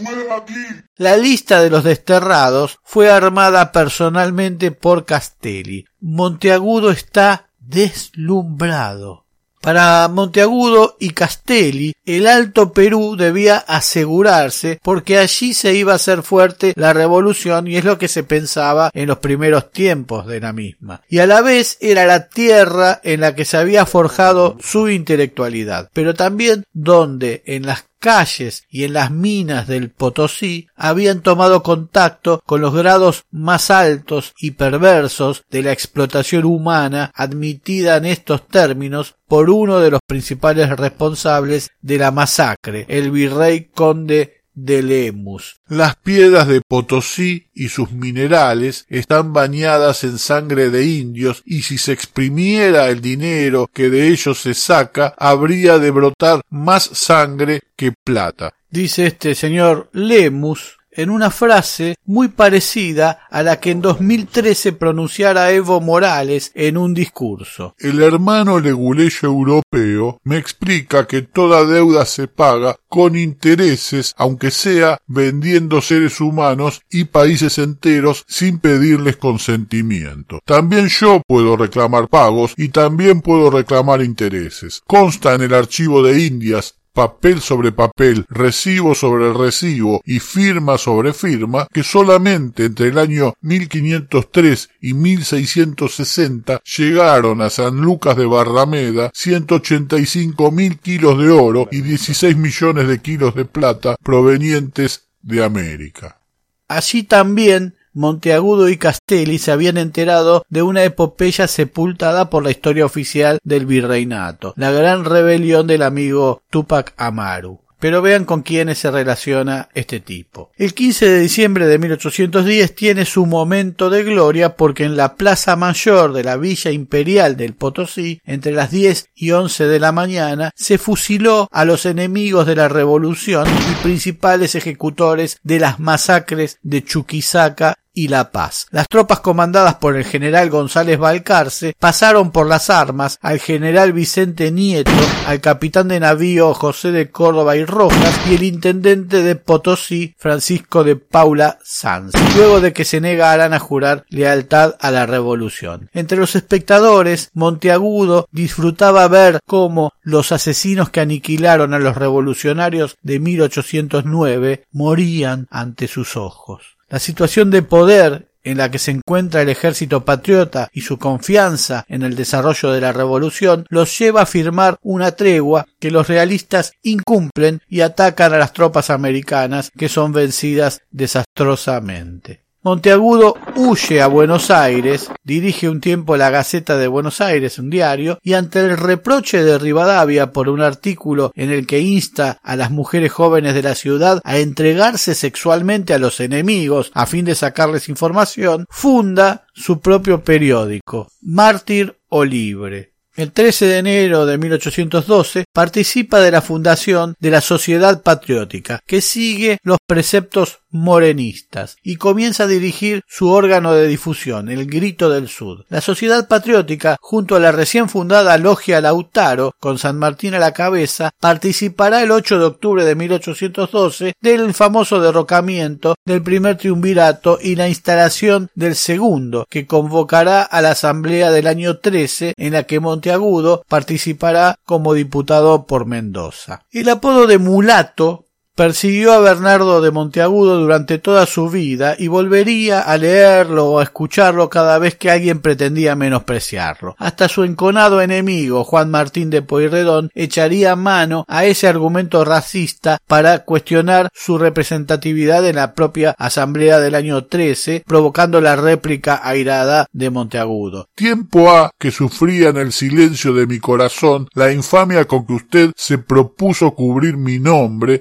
La 0.96 1.16
lista 1.16 1.62
de 1.62 1.70
los 1.70 1.84
desterrados 1.84 2.78
fue 2.82 3.10
armada 3.10 3.72
personalmente 3.72 4.70
por 4.70 5.04
Castelli. 5.04 5.86
Monteagudo 6.00 6.90
está 6.90 7.48
deslumbrado. 7.60 9.27
Para 9.60 10.08
Monteagudo 10.08 10.96
y 11.00 11.10
Castelli, 11.10 11.94
el 12.06 12.26
Alto 12.26 12.72
Perú 12.72 13.16
debía 13.16 13.58
asegurarse 13.58 14.78
porque 14.82 15.18
allí 15.18 15.52
se 15.54 15.74
iba 15.74 15.92
a 15.92 15.96
hacer 15.96 16.22
fuerte 16.22 16.72
la 16.76 16.92
revolución 16.92 17.66
y 17.66 17.76
es 17.76 17.84
lo 17.84 17.98
que 17.98 18.08
se 18.08 18.22
pensaba 18.22 18.90
en 18.94 19.08
los 19.08 19.18
primeros 19.18 19.70
tiempos 19.72 20.26
de 20.26 20.40
la 20.40 20.52
misma. 20.52 21.02
Y 21.08 21.18
a 21.18 21.26
la 21.26 21.40
vez 21.40 21.76
era 21.80 22.06
la 22.06 22.28
tierra 22.28 23.00
en 23.02 23.20
la 23.20 23.34
que 23.34 23.44
se 23.44 23.56
había 23.56 23.84
forjado 23.84 24.56
su 24.60 24.88
intelectualidad, 24.88 25.90
pero 25.92 26.14
también 26.14 26.64
donde 26.72 27.42
en 27.46 27.66
las 27.66 27.84
calles 27.98 28.64
y 28.70 28.84
en 28.84 28.92
las 28.94 29.10
minas 29.10 29.66
del 29.66 29.90
Potosí 29.90 30.68
habían 30.76 31.22
tomado 31.22 31.62
contacto 31.62 32.42
con 32.46 32.60
los 32.60 32.74
grados 32.74 33.24
más 33.30 33.70
altos 33.70 34.34
y 34.38 34.52
perversos 34.52 35.44
de 35.50 35.62
la 35.62 35.72
explotación 35.72 36.44
humana 36.44 37.12
admitida 37.14 37.96
en 37.96 38.06
estos 38.06 38.46
términos 38.46 39.16
por 39.26 39.50
uno 39.50 39.80
de 39.80 39.90
los 39.90 40.00
principales 40.06 40.70
responsables 40.70 41.70
de 41.82 41.98
la 41.98 42.10
masacre, 42.10 42.86
el 42.88 43.10
virrey 43.10 43.66
conde 43.74 44.37
de 44.64 44.82
Lemus. 44.82 45.60
Las 45.68 45.96
piedras 45.96 46.48
de 46.48 46.60
Potosí 46.60 47.48
y 47.54 47.68
sus 47.68 47.92
minerales 47.92 48.86
están 48.88 49.32
bañadas 49.32 50.04
en 50.04 50.18
sangre 50.18 50.70
de 50.70 50.86
indios 50.86 51.42
y 51.44 51.62
si 51.62 51.78
se 51.78 51.92
exprimiera 51.92 52.88
el 52.88 53.00
dinero 53.00 53.70
que 53.72 53.90
de 53.90 54.08
ellos 54.08 54.40
se 54.40 54.54
saca, 54.54 55.14
habría 55.18 55.78
de 55.78 55.90
brotar 55.90 56.42
más 56.50 56.84
sangre 56.84 57.62
que 57.76 57.92
plata. 57.92 58.54
Dice 58.70 59.06
este 59.06 59.34
señor 59.34 59.88
Lemus, 59.92 60.77
en 60.90 61.10
una 61.10 61.30
frase 61.30 61.96
muy 62.04 62.28
parecida 62.28 63.20
a 63.30 63.42
la 63.42 63.60
que 63.60 63.70
en 63.70 63.82
2013 63.82 64.72
pronunciara 64.72 65.50
Evo 65.52 65.80
Morales 65.80 66.52
en 66.54 66.76
un 66.76 66.94
discurso. 66.94 67.74
El 67.78 68.02
hermano 68.02 68.60
leguleyo 68.60 69.28
europeo 69.28 70.20
me 70.24 70.38
explica 70.38 71.06
que 71.06 71.22
toda 71.22 71.64
deuda 71.64 72.06
se 72.06 72.28
paga 72.28 72.76
con 72.88 73.16
intereses, 73.16 74.14
aunque 74.16 74.50
sea 74.50 74.98
vendiendo 75.06 75.80
seres 75.80 76.20
humanos 76.20 76.82
y 76.90 77.04
países 77.04 77.58
enteros 77.58 78.24
sin 78.26 78.58
pedirles 78.58 79.16
consentimiento. 79.16 80.40
También 80.44 80.88
yo 80.88 81.22
puedo 81.26 81.56
reclamar 81.56 82.08
pagos 82.08 82.54
y 82.56 82.70
también 82.70 83.20
puedo 83.20 83.50
reclamar 83.50 84.02
intereses. 84.02 84.82
Consta 84.86 85.34
en 85.34 85.42
el 85.42 85.54
archivo 85.54 86.02
de 86.02 86.24
Indias 86.24 86.77
papel 86.98 87.40
sobre 87.40 87.70
papel, 87.70 88.26
recibo 88.28 88.92
sobre 88.92 89.32
recibo 89.32 90.02
y 90.04 90.18
firma 90.18 90.78
sobre 90.78 91.12
firma, 91.12 91.68
que 91.72 91.84
solamente 91.84 92.64
entre 92.64 92.88
el 92.88 92.98
año 92.98 93.34
1503 93.40 94.70
y 94.80 94.94
1660 94.94 96.60
llegaron 96.64 97.40
a 97.40 97.50
San 97.50 97.76
Lucas 97.76 98.16
de 98.16 98.26
Barrameda 98.26 99.12
185 99.14 100.50
mil 100.50 100.80
kilos 100.80 101.16
de 101.18 101.30
oro 101.30 101.68
y 101.70 101.82
16 101.82 102.36
millones 102.36 102.88
de 102.88 102.98
kilos 102.98 103.36
de 103.36 103.44
plata 103.44 103.94
provenientes 104.02 105.06
de 105.22 105.44
América. 105.44 106.18
Así 106.66 107.04
también 107.04 107.76
Monteagudo 107.98 108.68
y 108.68 108.76
Castelli 108.76 109.38
se 109.38 109.50
habían 109.50 109.76
enterado 109.76 110.44
de 110.48 110.62
una 110.62 110.84
epopeya 110.84 111.48
sepultada 111.48 112.30
por 112.30 112.44
la 112.44 112.52
historia 112.52 112.86
oficial 112.86 113.40
del 113.42 113.66
virreinato, 113.66 114.54
la 114.56 114.70
gran 114.70 115.04
rebelión 115.04 115.66
del 115.66 115.82
amigo 115.82 116.42
Tupac 116.48 116.94
Amaru. 116.96 117.58
Pero 117.80 118.02
vean 118.02 118.24
con 118.24 118.42
quiénes 118.42 118.78
se 118.78 118.90
relaciona 118.90 119.68
este 119.72 120.00
tipo. 120.00 120.50
El 120.56 120.74
15 120.74 121.08
de 121.08 121.20
diciembre 121.20 121.66
de 121.66 121.78
1810 121.78 122.74
tiene 122.74 123.04
su 123.04 123.24
momento 123.24 123.88
de 123.88 124.02
gloria 124.02 124.56
porque 124.56 124.84
en 124.84 124.96
la 124.96 125.14
plaza 125.14 125.54
mayor 125.54 126.12
de 126.12 126.24
la 126.24 126.36
Villa 126.36 126.72
Imperial 126.72 127.36
del 127.36 127.54
Potosí, 127.54 128.20
entre 128.24 128.52
las 128.52 128.72
10 128.72 129.10
y 129.14 129.30
11 129.30 129.66
de 129.66 129.78
la 129.78 129.92
mañana, 129.92 130.50
se 130.56 130.78
fusiló 130.78 131.48
a 131.52 131.64
los 131.64 131.86
enemigos 131.86 132.46
de 132.46 132.56
la 132.56 132.68
revolución 132.68 133.46
y 133.48 133.82
principales 133.82 134.56
ejecutores 134.56 135.38
de 135.44 135.60
las 135.60 135.78
masacres 135.78 136.58
de 136.62 136.82
Chuquisaca 136.82 137.76
y 137.98 138.06
La 138.06 138.30
Paz. 138.30 138.68
Las 138.70 138.86
tropas 138.88 139.18
comandadas 139.18 139.74
por 139.74 139.96
el 139.96 140.04
general 140.04 140.50
González 140.50 140.98
Balcarce 140.98 141.74
pasaron 141.76 142.30
por 142.30 142.46
las 142.46 142.70
armas 142.70 143.18
al 143.22 143.40
general 143.40 143.92
Vicente 143.92 144.52
Nieto, 144.52 144.92
al 145.26 145.40
capitán 145.40 145.88
de 145.88 145.98
navío 145.98 146.54
José 146.54 146.92
de 146.92 147.10
Córdoba 147.10 147.56
y 147.56 147.64
Rojas 147.64 148.20
y 148.30 148.36
el 148.36 148.44
intendente 148.44 149.24
de 149.24 149.34
Potosí 149.34 150.14
Francisco 150.16 150.84
de 150.84 150.94
Paula 150.94 151.58
Sanz, 151.64 152.12
luego 152.36 152.60
de 152.60 152.72
que 152.72 152.84
se 152.84 153.00
negaran 153.00 153.52
a 153.52 153.58
jurar 153.58 154.04
lealtad 154.10 154.76
a 154.78 154.92
la 154.92 155.04
revolución. 155.04 155.90
Entre 155.92 156.18
los 156.18 156.36
espectadores, 156.36 157.30
Monteagudo 157.34 158.28
disfrutaba 158.30 159.08
ver 159.08 159.40
cómo 159.44 159.92
los 160.02 160.30
asesinos 160.30 160.90
que 160.90 161.00
aniquilaron 161.00 161.74
a 161.74 161.80
los 161.80 161.96
revolucionarios 161.96 162.96
de 163.02 163.18
1809 163.18 164.66
morían 164.70 165.48
ante 165.50 165.88
sus 165.88 166.16
ojos. 166.16 166.77
La 166.88 166.98
situación 166.98 167.50
de 167.50 167.62
poder 167.62 168.28
en 168.44 168.58
la 168.58 168.70
que 168.70 168.78
se 168.78 168.90
encuentra 168.90 169.42
el 169.42 169.50
ejército 169.50 170.04
patriota 170.04 170.70
y 170.72 170.80
su 170.80 170.98
confianza 170.98 171.84
en 171.88 172.02
el 172.02 172.16
desarrollo 172.16 172.72
de 172.72 172.80
la 172.80 172.92
revolución 172.92 173.66
los 173.68 173.98
lleva 173.98 174.22
a 174.22 174.26
firmar 174.26 174.78
una 174.82 175.12
tregua 175.12 175.66
que 175.78 175.90
los 175.90 176.08
realistas 176.08 176.72
incumplen 176.82 177.60
y 177.68 177.82
atacan 177.82 178.32
a 178.32 178.38
las 178.38 178.54
tropas 178.54 178.88
americanas 178.88 179.70
que 179.76 179.90
son 179.90 180.12
vencidas 180.12 180.80
desastrosamente. 180.90 182.47
Monteagudo 182.62 183.36
huye 183.54 184.02
a 184.02 184.08
Buenos 184.08 184.50
Aires, 184.50 185.10
dirige 185.22 185.68
un 185.68 185.80
tiempo 185.80 186.16
la 186.16 186.30
Gaceta 186.30 186.76
de 186.76 186.88
Buenos 186.88 187.20
Aires, 187.20 187.60
un 187.60 187.70
diario, 187.70 188.18
y 188.20 188.32
ante 188.32 188.58
el 188.58 188.76
reproche 188.76 189.44
de 189.44 189.58
Rivadavia 189.58 190.32
por 190.32 190.48
un 190.48 190.60
artículo 190.60 191.30
en 191.36 191.50
el 191.50 191.68
que 191.68 191.78
insta 191.78 192.40
a 192.42 192.56
las 192.56 192.72
mujeres 192.72 193.12
jóvenes 193.12 193.54
de 193.54 193.62
la 193.62 193.76
ciudad 193.76 194.20
a 194.24 194.38
entregarse 194.38 195.14
sexualmente 195.14 195.94
a 195.94 196.00
los 196.00 196.18
enemigos 196.18 196.90
a 196.94 197.06
fin 197.06 197.24
de 197.24 197.36
sacarles 197.36 197.88
información, 197.88 198.66
funda 198.68 199.46
su 199.54 199.80
propio 199.80 200.24
periódico, 200.24 201.12
Mártir 201.22 201.96
o 202.08 202.24
Libre. 202.24 202.98
El 203.18 203.32
13 203.32 203.66
de 203.66 203.78
enero 203.78 204.26
de 204.26 204.38
1812 204.38 205.46
participa 205.52 206.20
de 206.20 206.30
la 206.30 206.40
fundación 206.40 207.16
de 207.18 207.30
la 207.30 207.40
Sociedad 207.40 208.04
Patriótica, 208.04 208.80
que 208.86 209.00
sigue 209.00 209.58
los 209.64 209.78
preceptos 209.84 210.60
morenistas 210.70 211.76
y 211.82 211.96
comienza 211.96 212.44
a 212.44 212.46
dirigir 212.46 213.02
su 213.06 213.30
órgano 213.30 213.72
de 213.72 213.86
difusión, 213.86 214.48
el 214.48 214.66
Grito 214.66 215.10
del 215.10 215.28
Sur. 215.28 215.64
La 215.68 215.80
Sociedad 215.80 216.28
Patriótica, 216.28 216.96
junto 217.00 217.36
a 217.36 217.40
la 217.40 217.52
recién 217.52 217.88
fundada 217.88 218.38
Logia 218.38 218.80
Lautaro, 218.80 219.54
con 219.58 219.78
San 219.78 219.98
Martín 219.98 220.34
a 220.34 220.38
la 220.38 220.52
cabeza, 220.52 221.10
participará 221.20 222.02
el 222.02 222.10
8 222.10 222.38
de 222.38 222.44
octubre 222.44 222.84
de 222.84 222.94
1812 222.94 224.14
del 224.20 224.54
famoso 224.54 225.00
derrocamiento 225.00 225.94
del 226.04 226.22
primer 226.22 226.56
triunvirato 226.56 227.38
y 227.40 227.56
la 227.56 227.68
instalación 227.68 228.50
del 228.54 228.74
segundo, 228.74 229.46
que 229.48 229.66
convocará 229.66 230.42
a 230.42 230.62
la 230.62 230.72
Asamblea 230.72 231.30
del 231.30 231.46
año 231.46 231.78
13, 231.78 232.34
en 232.36 232.52
la 232.52 232.64
que 232.64 232.80
Monteagudo 232.80 233.64
participará 233.68 234.56
como 234.64 234.94
diputado 234.94 235.66
por 235.66 235.86
Mendoza. 235.86 236.62
El 236.70 236.88
apodo 236.88 237.26
de 237.26 237.38
mulato 237.38 238.27
Persiguió 238.58 239.12
a 239.12 239.20
Bernardo 239.20 239.80
de 239.80 239.92
Monteagudo 239.92 240.58
durante 240.58 240.98
toda 240.98 241.26
su 241.26 241.48
vida 241.48 241.94
y 241.96 242.08
volvería 242.08 242.80
a 242.80 242.98
leerlo 242.98 243.66
o 243.66 243.78
a 243.78 243.84
escucharlo 243.84 244.50
cada 244.50 244.80
vez 244.80 244.96
que 244.96 245.12
alguien 245.12 245.38
pretendía 245.38 245.94
menospreciarlo. 245.94 246.96
Hasta 246.98 247.28
su 247.28 247.44
enconado 247.44 248.02
enemigo, 248.02 248.64
Juan 248.64 248.90
Martín 248.90 249.30
de 249.30 249.42
Pueyrredón, 249.42 250.10
echaría 250.12 250.74
mano 250.74 251.24
a 251.28 251.44
ese 251.44 251.68
argumento 251.68 252.24
racista 252.24 252.98
para 253.06 253.44
cuestionar 253.44 254.08
su 254.12 254.38
representatividad 254.38 255.46
en 255.46 255.54
la 255.54 255.74
propia 255.74 256.16
Asamblea 256.18 256.80
del 256.80 256.96
año 256.96 257.26
13, 257.26 257.84
provocando 257.86 258.40
la 258.40 258.56
réplica 258.56 259.20
airada 259.22 259.86
de 259.92 260.10
Monteagudo. 260.10 260.88
Tiempo 260.96 261.52
ha 261.52 261.70
que 261.78 261.92
sufría 261.92 262.48
en 262.48 262.56
el 262.56 262.72
silencio 262.72 263.32
de 263.34 263.46
mi 263.46 263.60
corazón 263.60 264.26
la 264.34 264.50
infamia 264.50 265.04
con 265.04 265.28
que 265.28 265.34
usted 265.34 265.70
se 265.76 265.98
propuso 265.98 266.72
cubrir 266.72 267.16
mi 267.16 267.38
nombre, 267.38 268.00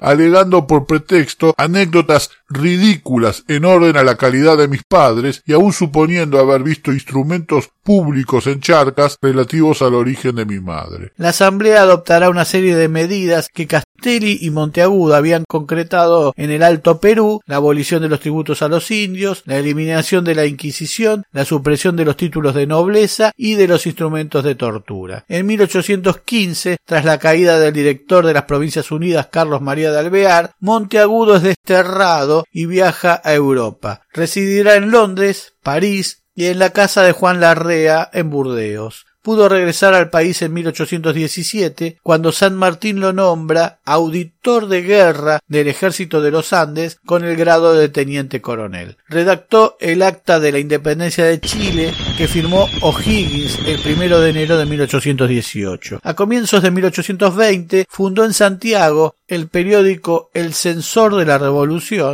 por 0.49 0.85
pretexto 0.85 1.53
anécdotas 1.57 2.31
ridículas 2.49 3.43
en 3.47 3.65
orden 3.65 3.97
a 3.97 4.03
la 4.03 4.15
calidad 4.15 4.57
de 4.57 4.67
mis 4.67 4.83
padres 4.83 5.43
y 5.45 5.53
aun 5.53 5.73
suponiendo 5.73 6.39
haber 6.39 6.63
visto 6.63 6.93
instrumentos 6.93 7.69
públicos 7.83 8.47
en 8.47 8.59
charcas 8.59 9.17
relativos 9.21 9.81
al 9.81 9.93
origen 9.93 10.35
de 10.35 10.45
mi 10.45 10.59
madre. 10.59 11.11
La 11.17 11.29
Asamblea 11.29 11.81
adoptará 11.81 12.29
una 12.29 12.45
serie 12.45 12.75
de 12.75 12.87
medidas 12.87 13.49
que 13.53 13.67
Castelli 13.97 14.37
y 14.41 14.51
Monteagudo 14.51 15.15
habían 15.15 15.43
concretado 15.45 16.33
en 16.37 16.51
el 16.51 16.61
Alto 16.61 17.01
Perú, 17.01 17.41
la 17.45 17.55
abolición 17.55 18.03
de 18.03 18.09
los 18.09 18.19
tributos 18.19 18.61
a 18.61 18.67
los 18.67 18.91
indios, 18.91 19.41
la 19.45 19.57
eliminación 19.57 20.23
de 20.23 20.35
la 20.35 20.45
Inquisición, 20.45 21.25
la 21.31 21.45
supresión 21.45 21.95
de 21.95 22.05
los 22.05 22.15
títulos 22.15 22.53
de 22.53 22.67
nobleza 22.67 23.31
y 23.35 23.55
de 23.55 23.67
los 23.67 23.87
instrumentos 23.87 24.43
de 24.43 24.55
tortura. 24.55 25.25
En 25.27 25.47
1815, 25.47 26.77
tras 26.85 27.05
la 27.05 27.17
caída 27.17 27.59
del 27.59 27.73
director 27.73 28.25
de 28.25 28.33
las 28.33 28.43
Provincias 28.43 28.91
Unidas, 28.91 29.27
Carlos 29.31 29.61
María 29.61 29.91
de 29.91 29.99
Alvear, 29.99 30.51
Monteagudo 30.59 31.35
es 31.35 31.41
desterrado 31.41 32.45
y 32.51 32.67
viaja 32.67 33.19
a 33.23 33.33
Europa. 33.33 34.01
Residirá 34.13 34.75
en 34.75 34.91
Londres, 34.91 35.55
París 35.63 36.23
y 36.35 36.45
en 36.45 36.59
la 36.59 36.69
casa 36.69 37.01
de 37.01 37.13
Juan 37.13 37.39
Larrea 37.39 38.09
en 38.13 38.29
Burdeos 38.29 39.07
pudo 39.27 39.49
regresar 39.49 39.93
al 39.93 40.09
país 40.09 40.41
en 40.41 40.53
1817, 40.53 41.97
cuando 42.01 42.31
San 42.31 42.55
Martín 42.55 43.01
lo 43.01 43.11
nombra 43.11 43.79
auditor 43.83 44.69
de 44.69 44.83
guerra 44.83 45.39
del 45.49 45.67
ejército 45.67 46.21
de 46.21 46.31
los 46.31 46.53
Andes 46.53 46.97
con 47.05 47.25
el 47.25 47.35
grado 47.35 47.73
de 47.73 47.89
teniente 47.89 48.39
coronel. 48.39 48.95
Redactó 49.09 49.75
el 49.81 50.01
acta 50.01 50.39
de 50.39 50.53
la 50.53 50.59
independencia 50.59 51.25
de 51.25 51.41
Chile 51.41 51.93
que 52.17 52.29
firmó 52.29 52.69
O'Higgins 52.79 53.59
el 53.67 53.81
primero 53.81 54.21
de 54.21 54.29
enero 54.29 54.57
de 54.57 54.65
1818. 54.65 55.99
A 56.03 56.13
comienzos 56.13 56.63
de 56.63 56.71
1820 56.71 57.85
fundó 57.89 58.23
en 58.23 58.31
Santiago 58.31 59.13
el 59.27 59.49
periódico 59.49 60.29
El 60.33 60.53
Censor 60.53 61.17
de 61.17 61.25
la 61.25 61.37
Revolución 61.37 62.13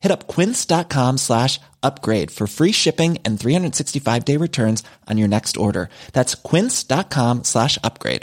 Hit 0.00 0.10
up 0.10 0.26
quince.com 0.26 1.18
slash 1.18 1.60
upgrade 1.82 2.30
for 2.30 2.46
free 2.46 2.72
shipping 2.72 3.18
and 3.24 3.38
365 3.38 4.24
day 4.24 4.36
returns 4.36 4.82
on 5.08 5.18
your 5.18 5.28
next 5.28 5.56
order. 5.56 5.88
That's 6.12 6.34
quince.com 6.34 7.44
slash 7.44 7.78
upgrade. 7.84 8.22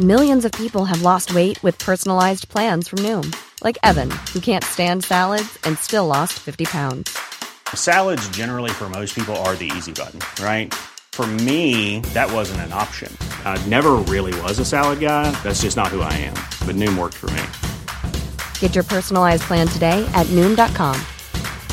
Millions 0.00 0.44
of 0.44 0.52
people 0.52 0.84
have 0.84 1.02
lost 1.02 1.34
weight 1.34 1.60
with 1.64 1.76
personalized 1.80 2.48
plans 2.48 2.86
from 2.86 3.00
Noom, 3.00 3.34
like 3.64 3.76
Evan, 3.82 4.12
who 4.32 4.38
can't 4.38 4.62
stand 4.62 5.02
salads 5.02 5.58
and 5.64 5.76
still 5.76 6.06
lost 6.06 6.34
50 6.34 6.66
pounds. 6.66 7.18
Salads, 7.74 8.28
generally, 8.28 8.70
for 8.70 8.88
most 8.88 9.12
people, 9.12 9.34
are 9.38 9.56
the 9.56 9.70
easy 9.76 9.92
button, 9.92 10.20
right? 10.40 10.72
For 11.12 11.26
me, 11.26 11.98
that 12.14 12.30
wasn't 12.32 12.60
an 12.60 12.72
option. 12.72 13.14
I 13.44 13.60
never 13.66 13.96
really 14.06 14.40
was 14.42 14.60
a 14.60 14.64
salad 14.64 15.00
guy. 15.00 15.32
That's 15.42 15.62
just 15.62 15.76
not 15.76 15.88
who 15.88 16.00
I 16.00 16.12
am. 16.12 16.34
But 16.64 16.76
Noom 16.76 16.96
worked 16.96 17.16
for 17.16 17.30
me. 17.32 17.42
Get 18.60 18.76
your 18.76 18.84
personalized 18.84 19.42
plan 19.42 19.66
today 19.66 20.08
at 20.14 20.28
Noom.com. 20.28 20.94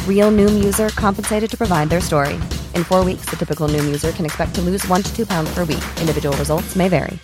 Real 0.09 0.31
Noom 0.31 0.63
user 0.63 0.89
compensated 0.89 1.51
to 1.51 1.55
provide 1.55 1.89
their 1.89 2.01
story. 2.01 2.39
In 2.73 2.83
four 2.83 3.05
weeks, 3.05 3.25
the 3.29 3.35
typical 3.35 3.67
Noom 3.67 3.85
user 3.85 4.11
can 4.11 4.25
expect 4.25 4.55
to 4.55 4.61
lose 4.61 4.83
one 4.87 5.03
to 5.03 5.15
two 5.15 5.27
pounds 5.27 5.53
per 5.53 5.59
week. 5.59 5.85
Individual 5.99 6.35
results 6.37 6.75
may 6.75 6.89
vary. 6.89 7.19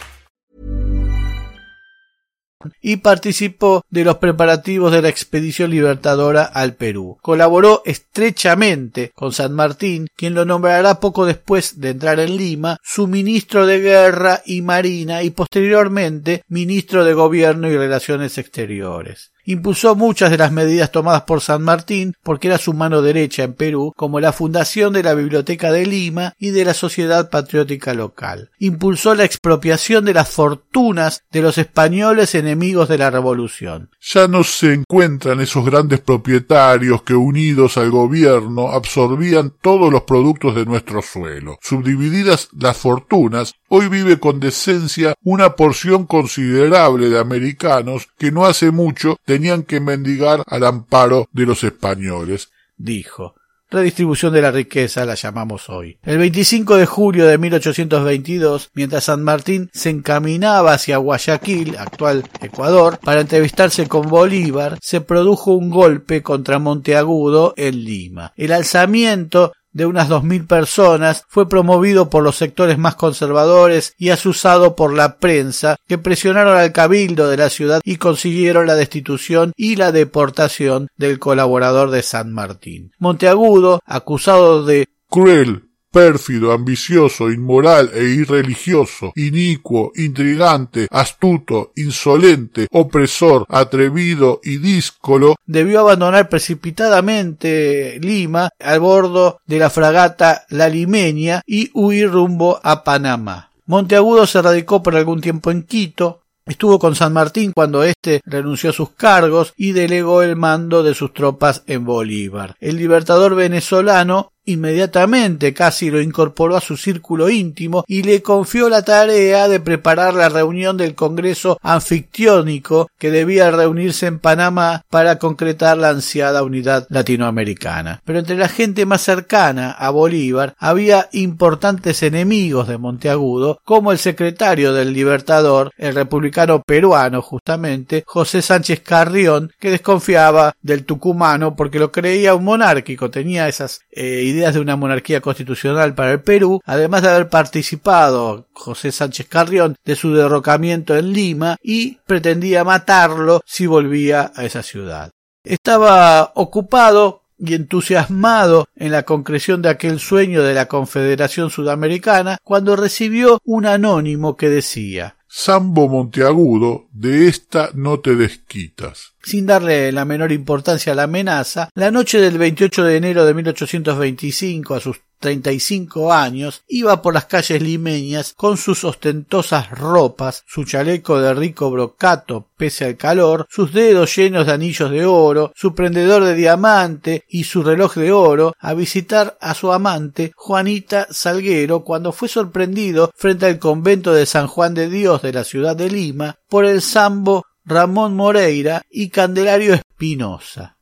y 2.82 2.98
participó 2.98 3.84
de 3.90 4.04
los 4.04 4.18
preparativos 4.18 4.92
de 4.92 5.02
la 5.02 5.10
expedición 5.10 5.72
libertadora 5.72 6.44
al 6.44 6.76
Perú. 6.76 7.18
Colaboró 7.22 7.82
estrechamente 7.86 9.12
con 9.16 9.34
San 9.34 9.54
Martín, 9.54 10.08
quien 10.16 10.34
lo 10.34 10.46
nombrará 10.46 11.00
poco 11.00 11.26
después 11.26 11.80
de 11.80 11.90
entrar 11.90 12.20
en 12.20 12.38
Lima 12.38 12.78
su 12.84 13.08
ministro 13.08 13.66
de 13.66 13.80
Guerra 13.80 14.42
y 14.46 14.62
Marina 14.62 15.24
y 15.24 15.32
posteriormente 15.32 16.44
ministro 16.48 17.04
de 17.04 17.14
Gobierno 17.14 17.70
y 17.70 17.78
Relaciones 17.78 18.38
Exteriores. 18.38 19.32
Impulsó 19.46 19.96
muchas 19.96 20.32
de 20.32 20.38
las 20.38 20.52
medidas 20.52 20.92
tomadas 20.92 21.24
por 21.24 21.42
San 21.42 21.64
Martín 21.64 22.14
porque 22.24 22.48
era 22.48 22.58
su 22.58 22.74
mano 22.74 23.02
derecha 23.02 23.44
en 23.44 23.54
Perú, 23.54 23.94
como 23.96 24.20
la 24.20 24.34
fundación 24.34 24.94
de 24.94 25.04
la 25.04 25.14
Biblioteca 25.14 25.72
de 25.72 25.86
Lima 25.86 26.34
y 26.40 26.52
de 26.52 26.66
la 26.66 26.74
Sociedad 26.74 27.30
Patriótica 27.30 27.94
Local. 27.94 28.52
Impulsó 28.60 29.16
la 29.16 29.24
expropiación 29.24 30.06
de 30.06 30.14
las 30.14 30.30
fortunas 30.30 31.24
de 31.32 31.42
los 31.42 31.58
españoles 31.58 32.36
enemigos 32.36 32.90
de 32.90 32.98
la 32.98 33.10
Revolución. 33.10 33.90
Ya 34.02 34.28
no 34.28 34.44
se 34.44 34.74
encuentran 34.74 35.42
esos 35.42 35.66
grandes 35.66 36.00
propietarios 36.00 37.04
que 37.04 37.14
unidos 37.14 37.78
al 37.78 37.92
gobierno 37.92 38.70
absorbían 38.70 39.54
todos 39.62 39.92
los 39.92 40.04
productos 40.04 40.56
de 40.56 40.66
nuestro 40.66 41.02
suelo. 41.02 41.58
Subdivididas 41.62 42.50
las 42.58 42.78
fortunas, 42.78 43.54
hoy 43.74 43.88
vive 43.88 44.20
con 44.20 44.42
decencia 44.42 45.16
una 45.24 45.56
porción 45.56 46.06
considerable 46.06 47.10
de 47.10 47.18
americanos 47.18 48.08
que 48.18 48.30
no 48.30 48.46
hace 48.46 48.70
mucho 48.70 49.18
tenían 49.26 49.64
que 49.64 49.80
mendigar 49.80 50.44
al 50.46 50.66
amparo 50.66 51.30
de 51.32 51.46
los 51.46 51.64
españoles. 51.64 52.52
Dijo. 52.76 53.36
Redistribución 53.70 54.34
de 54.34 54.42
la 54.42 54.52
riqueza 54.52 55.06
la 55.06 55.16
llamamos 55.16 55.70
hoy. 55.70 55.98
El 56.04 56.18
25 56.18 56.76
de 56.76 56.86
julio 56.86 57.26
de 57.26 57.38
1822, 57.38 58.72
mientras 58.74 59.06
San 59.06 59.24
Martín 59.24 59.70
se 59.72 59.90
encaminaba 59.90 60.74
hacia 60.74 60.98
Guayaquil, 60.98 61.78
actual 61.78 62.26
Ecuador, 62.42 63.00
para 63.02 63.22
entrevistarse 63.22 63.88
con 63.88 64.10
Bolívar, 64.10 64.78
se 64.82 65.00
produjo 65.00 65.54
un 65.54 65.70
golpe 65.70 66.22
contra 66.22 66.60
Monteagudo 66.60 67.54
en 67.56 67.86
Lima. 67.86 68.34
El 68.36 68.52
alzamiento 68.52 69.54
de 69.74 69.86
unas 69.86 70.10
dos 70.10 70.24
mil 70.24 70.46
personas, 70.46 71.26
fue 71.28 71.48
promovido 71.48 72.10
por 72.10 72.24
los 72.24 72.38
sectores 72.38 72.78
más 72.78 72.96
conservadores 72.96 73.94
y 73.98 74.10
asusado 74.10 74.76
por 74.76 74.94
la 74.94 75.18
prensa, 75.18 75.78
que 75.88 75.98
presionaron 75.98 76.58
al 76.58 76.72
cabildo 76.72 77.30
de 77.30 77.38
la 77.38 77.50
ciudad 77.50 77.82
y 77.84 77.98
consiguieron 77.98 78.68
la 78.68 78.76
destitución 78.76 79.54
y 79.56 79.76
la 79.76 79.92
deportación 79.92 80.88
del 80.98 81.20
colaborador 81.20 81.92
de 81.92 82.04
San 82.04 82.32
Martín. 82.32 82.92
Monteagudo, 83.00 83.82
acusado 83.86 84.66
de 84.66 84.88
cruel 85.10 85.71
pérfido, 85.92 86.52
ambicioso, 86.52 87.30
inmoral 87.30 87.92
e 87.94 88.04
irreligioso, 88.04 89.12
inicuo, 89.16 89.92
intrigante, 89.96 90.88
astuto, 90.90 91.72
insolente, 91.76 92.68
opresor, 92.72 93.46
atrevido 93.50 94.40
y 94.44 94.58
díscolo, 94.58 95.36
debió 95.46 95.82
abandonar 95.82 96.30
precipitadamente 96.30 98.00
Lima 98.02 98.50
al 98.60 98.80
bordo 98.80 99.40
de 99.46 99.60
la 99.60 99.70
fragata 99.70 100.46
La 100.50 100.70
Limeña 100.70 101.42
y 101.46 101.70
huir 101.74 102.10
rumbo 102.10 102.60
a 102.64 102.84
Panamá. 102.84 103.50
Monteagudo 103.66 104.26
se 104.26 104.42
radicó 104.42 104.82
por 104.82 104.96
algún 104.96 105.22
tiempo 105.22 105.52
en 105.52 105.64
Quito, 105.64 106.22
Estuvo 106.44 106.80
con 106.80 106.96
San 106.96 107.14
Martín 107.14 107.52
cuando 107.54 107.84
éste 107.84 108.20
renunció 108.26 108.72
a 108.72 108.74
sus 108.74 108.90
cargos 108.90 109.54
y 109.56 109.74
delegó 109.74 110.24
el 110.24 110.36
mando 110.36 110.82
de 110.82 110.96
sus 110.96 111.14
tropas 111.14 111.64
en 111.68 111.86
Bolívar. 111.86 112.56
El 112.60 112.78
libertador 112.78 113.36
venezolano 113.36 114.31
Inmediatamente 114.46 115.54
casi 115.54 115.92
lo 115.92 116.02
incorporó 116.02 116.56
a 116.58 116.62
su 116.62 116.76
círculo 116.76 117.30
íntimo 117.30 117.84
y 117.88 118.02
le 118.02 118.22
confió 118.22 118.70
la 118.70 118.82
tarea 118.82 119.48
de 119.48 119.60
preparar 119.60 120.16
la 120.16 120.30
reunión 120.30 120.78
del 120.78 120.96
Congreso 120.96 121.60
anfictiónico 121.62 122.90
que 122.98 123.12
debía 123.12 123.52
reunirse 123.52 124.08
en 124.08 124.20
Panamá 124.20 124.84
para 124.90 125.20
concretar 125.20 125.78
la 125.78 125.90
ansiada 125.90 126.44
unidad 126.44 126.88
latinoamericana. 126.90 128.02
Pero 128.04 128.20
entre 128.20 128.36
la 128.36 128.48
gente 128.48 128.86
más 128.86 129.02
cercana 129.02 129.72
a 129.72 129.90
Bolívar 129.92 130.56
había 130.58 131.08
importantes 131.12 132.02
enemigos 132.02 132.68
de 132.68 132.78
Monteagudo, 132.78 133.60
como 133.64 133.92
el 133.92 134.00
secretario 134.00 134.74
del 134.74 134.94
Libertador, 134.94 135.72
el 135.78 135.94
republicano 135.94 136.64
peruano 136.64 137.22
justamente, 137.22 138.04
José 138.08 138.42
Sánchez 138.42 138.82
Carrión, 138.82 139.52
que 139.60 139.70
desconfiaba 139.70 140.56
del 140.62 140.86
tucumano 140.86 141.56
porque 141.56 141.80
lo 141.80 141.92
creía 141.92 142.34
un 142.34 142.44
monárquico, 142.44 143.12
tenía 143.12 143.48
esas 143.48 143.82
eh, 143.92 144.31
ideas 144.32 144.54
de 144.54 144.60
una 144.60 144.76
monarquía 144.76 145.22
constitucional 145.22 145.94
para 145.94 146.12
el 146.12 146.22
Perú, 146.22 146.62
además 146.66 147.04
de 147.04 147.10
haber 147.10 147.30
participado 147.30 148.48
José 148.54 148.92
Sánchez 148.92 149.28
Carrión 149.28 149.76
de 149.86 149.96
su 149.96 150.14
derrocamiento 150.14 150.96
en 150.98 151.14
Lima 151.14 151.58
y 151.62 151.98
pretendía 152.06 152.64
matarlo 152.64 153.42
si 153.46 153.68
volvía 153.68 154.32
a 154.36 154.46
esa 154.46 154.64
ciudad. 154.64 155.12
Estaba 155.44 156.32
ocupado 156.36 157.22
y 157.38 157.56
entusiasmado 157.56 158.68
en 158.76 158.92
la 158.92 159.04
concreción 159.04 159.62
de 159.62 159.70
aquel 159.70 160.00
sueño 160.00 160.44
de 160.44 160.54
la 160.54 160.68
Confederación 160.68 161.50
Sudamericana 161.50 162.38
cuando 162.44 162.76
recibió 162.76 163.40
un 163.44 163.66
anónimo 163.66 164.38
que 164.38 164.50
decía 164.50 165.16
Sambo 165.34 165.88
Monteagudo, 165.88 166.90
de 166.92 167.30
esta 167.30 167.70
no 167.74 168.02
te 168.02 168.16
desquitas. 168.16 169.14
Sin 169.24 169.46
darle 169.46 169.92
la 169.92 170.06
menor 170.06 170.32
importancia 170.32 170.94
a 170.94 170.96
la 170.96 171.04
amenaza, 171.04 171.70
la 171.76 171.92
noche 171.92 172.20
del 172.20 172.38
28 172.38 172.84
de 172.84 172.98
enero 172.98 173.26
de 173.26 173.34
1825, 173.34 174.76
a 174.76 174.80
sus 174.80 175.02
35 175.22 176.12
años, 176.12 176.64
iba 176.68 177.02
por 177.02 177.14
las 177.14 177.26
calles 177.26 177.62
limeñas 177.62 178.34
con 178.36 178.58
sus 178.58 178.84
ostentosas 178.84 179.70
ropas, 179.70 180.44
su 180.48 180.66
chaleco 180.66 181.22
de 181.22 181.34
rico 181.34 181.72
brocato 181.72 182.48
pese 182.58 182.86
al 182.86 182.98
calor, 182.98 183.48
sus 183.50 183.72
dedos 183.72 184.16
llenos 184.16 184.48
de 184.48 184.54
anillos 184.54 184.92
de 184.92 185.06
oro, 185.06 185.52
su 185.56 185.74
prendedor 185.74 186.24
de 186.24 186.36
diamante 186.36 187.24
y 187.30 187.46
su 187.46 187.64
reloj 187.64 187.96
de 187.96 188.12
oro, 188.12 188.54
a 188.60 188.74
visitar 188.74 189.38
a 189.40 189.54
su 189.54 189.72
amante 189.72 190.32
Juanita 190.36 191.08
Salguero 191.10 191.84
cuando 191.84 192.12
fue 192.12 192.28
sorprendido 192.28 193.12
frente 193.16 193.46
al 193.46 193.60
convento 193.60 194.14
de 194.14 194.26
San 194.26 194.48
Juan 194.48 194.74
de 194.74 194.90
Dios 194.90 195.22
de 195.22 195.34
la 195.34 195.44
ciudad 195.44 195.76
de 195.76 195.90
Lima 195.90 196.36
por 196.50 196.66
el 196.66 196.82
sambo 196.82 197.46
Ramón 197.64 198.16
Moreira 198.16 198.82
y 198.90 199.10
Candelario 199.10 199.74
Espinosa. 199.74 200.78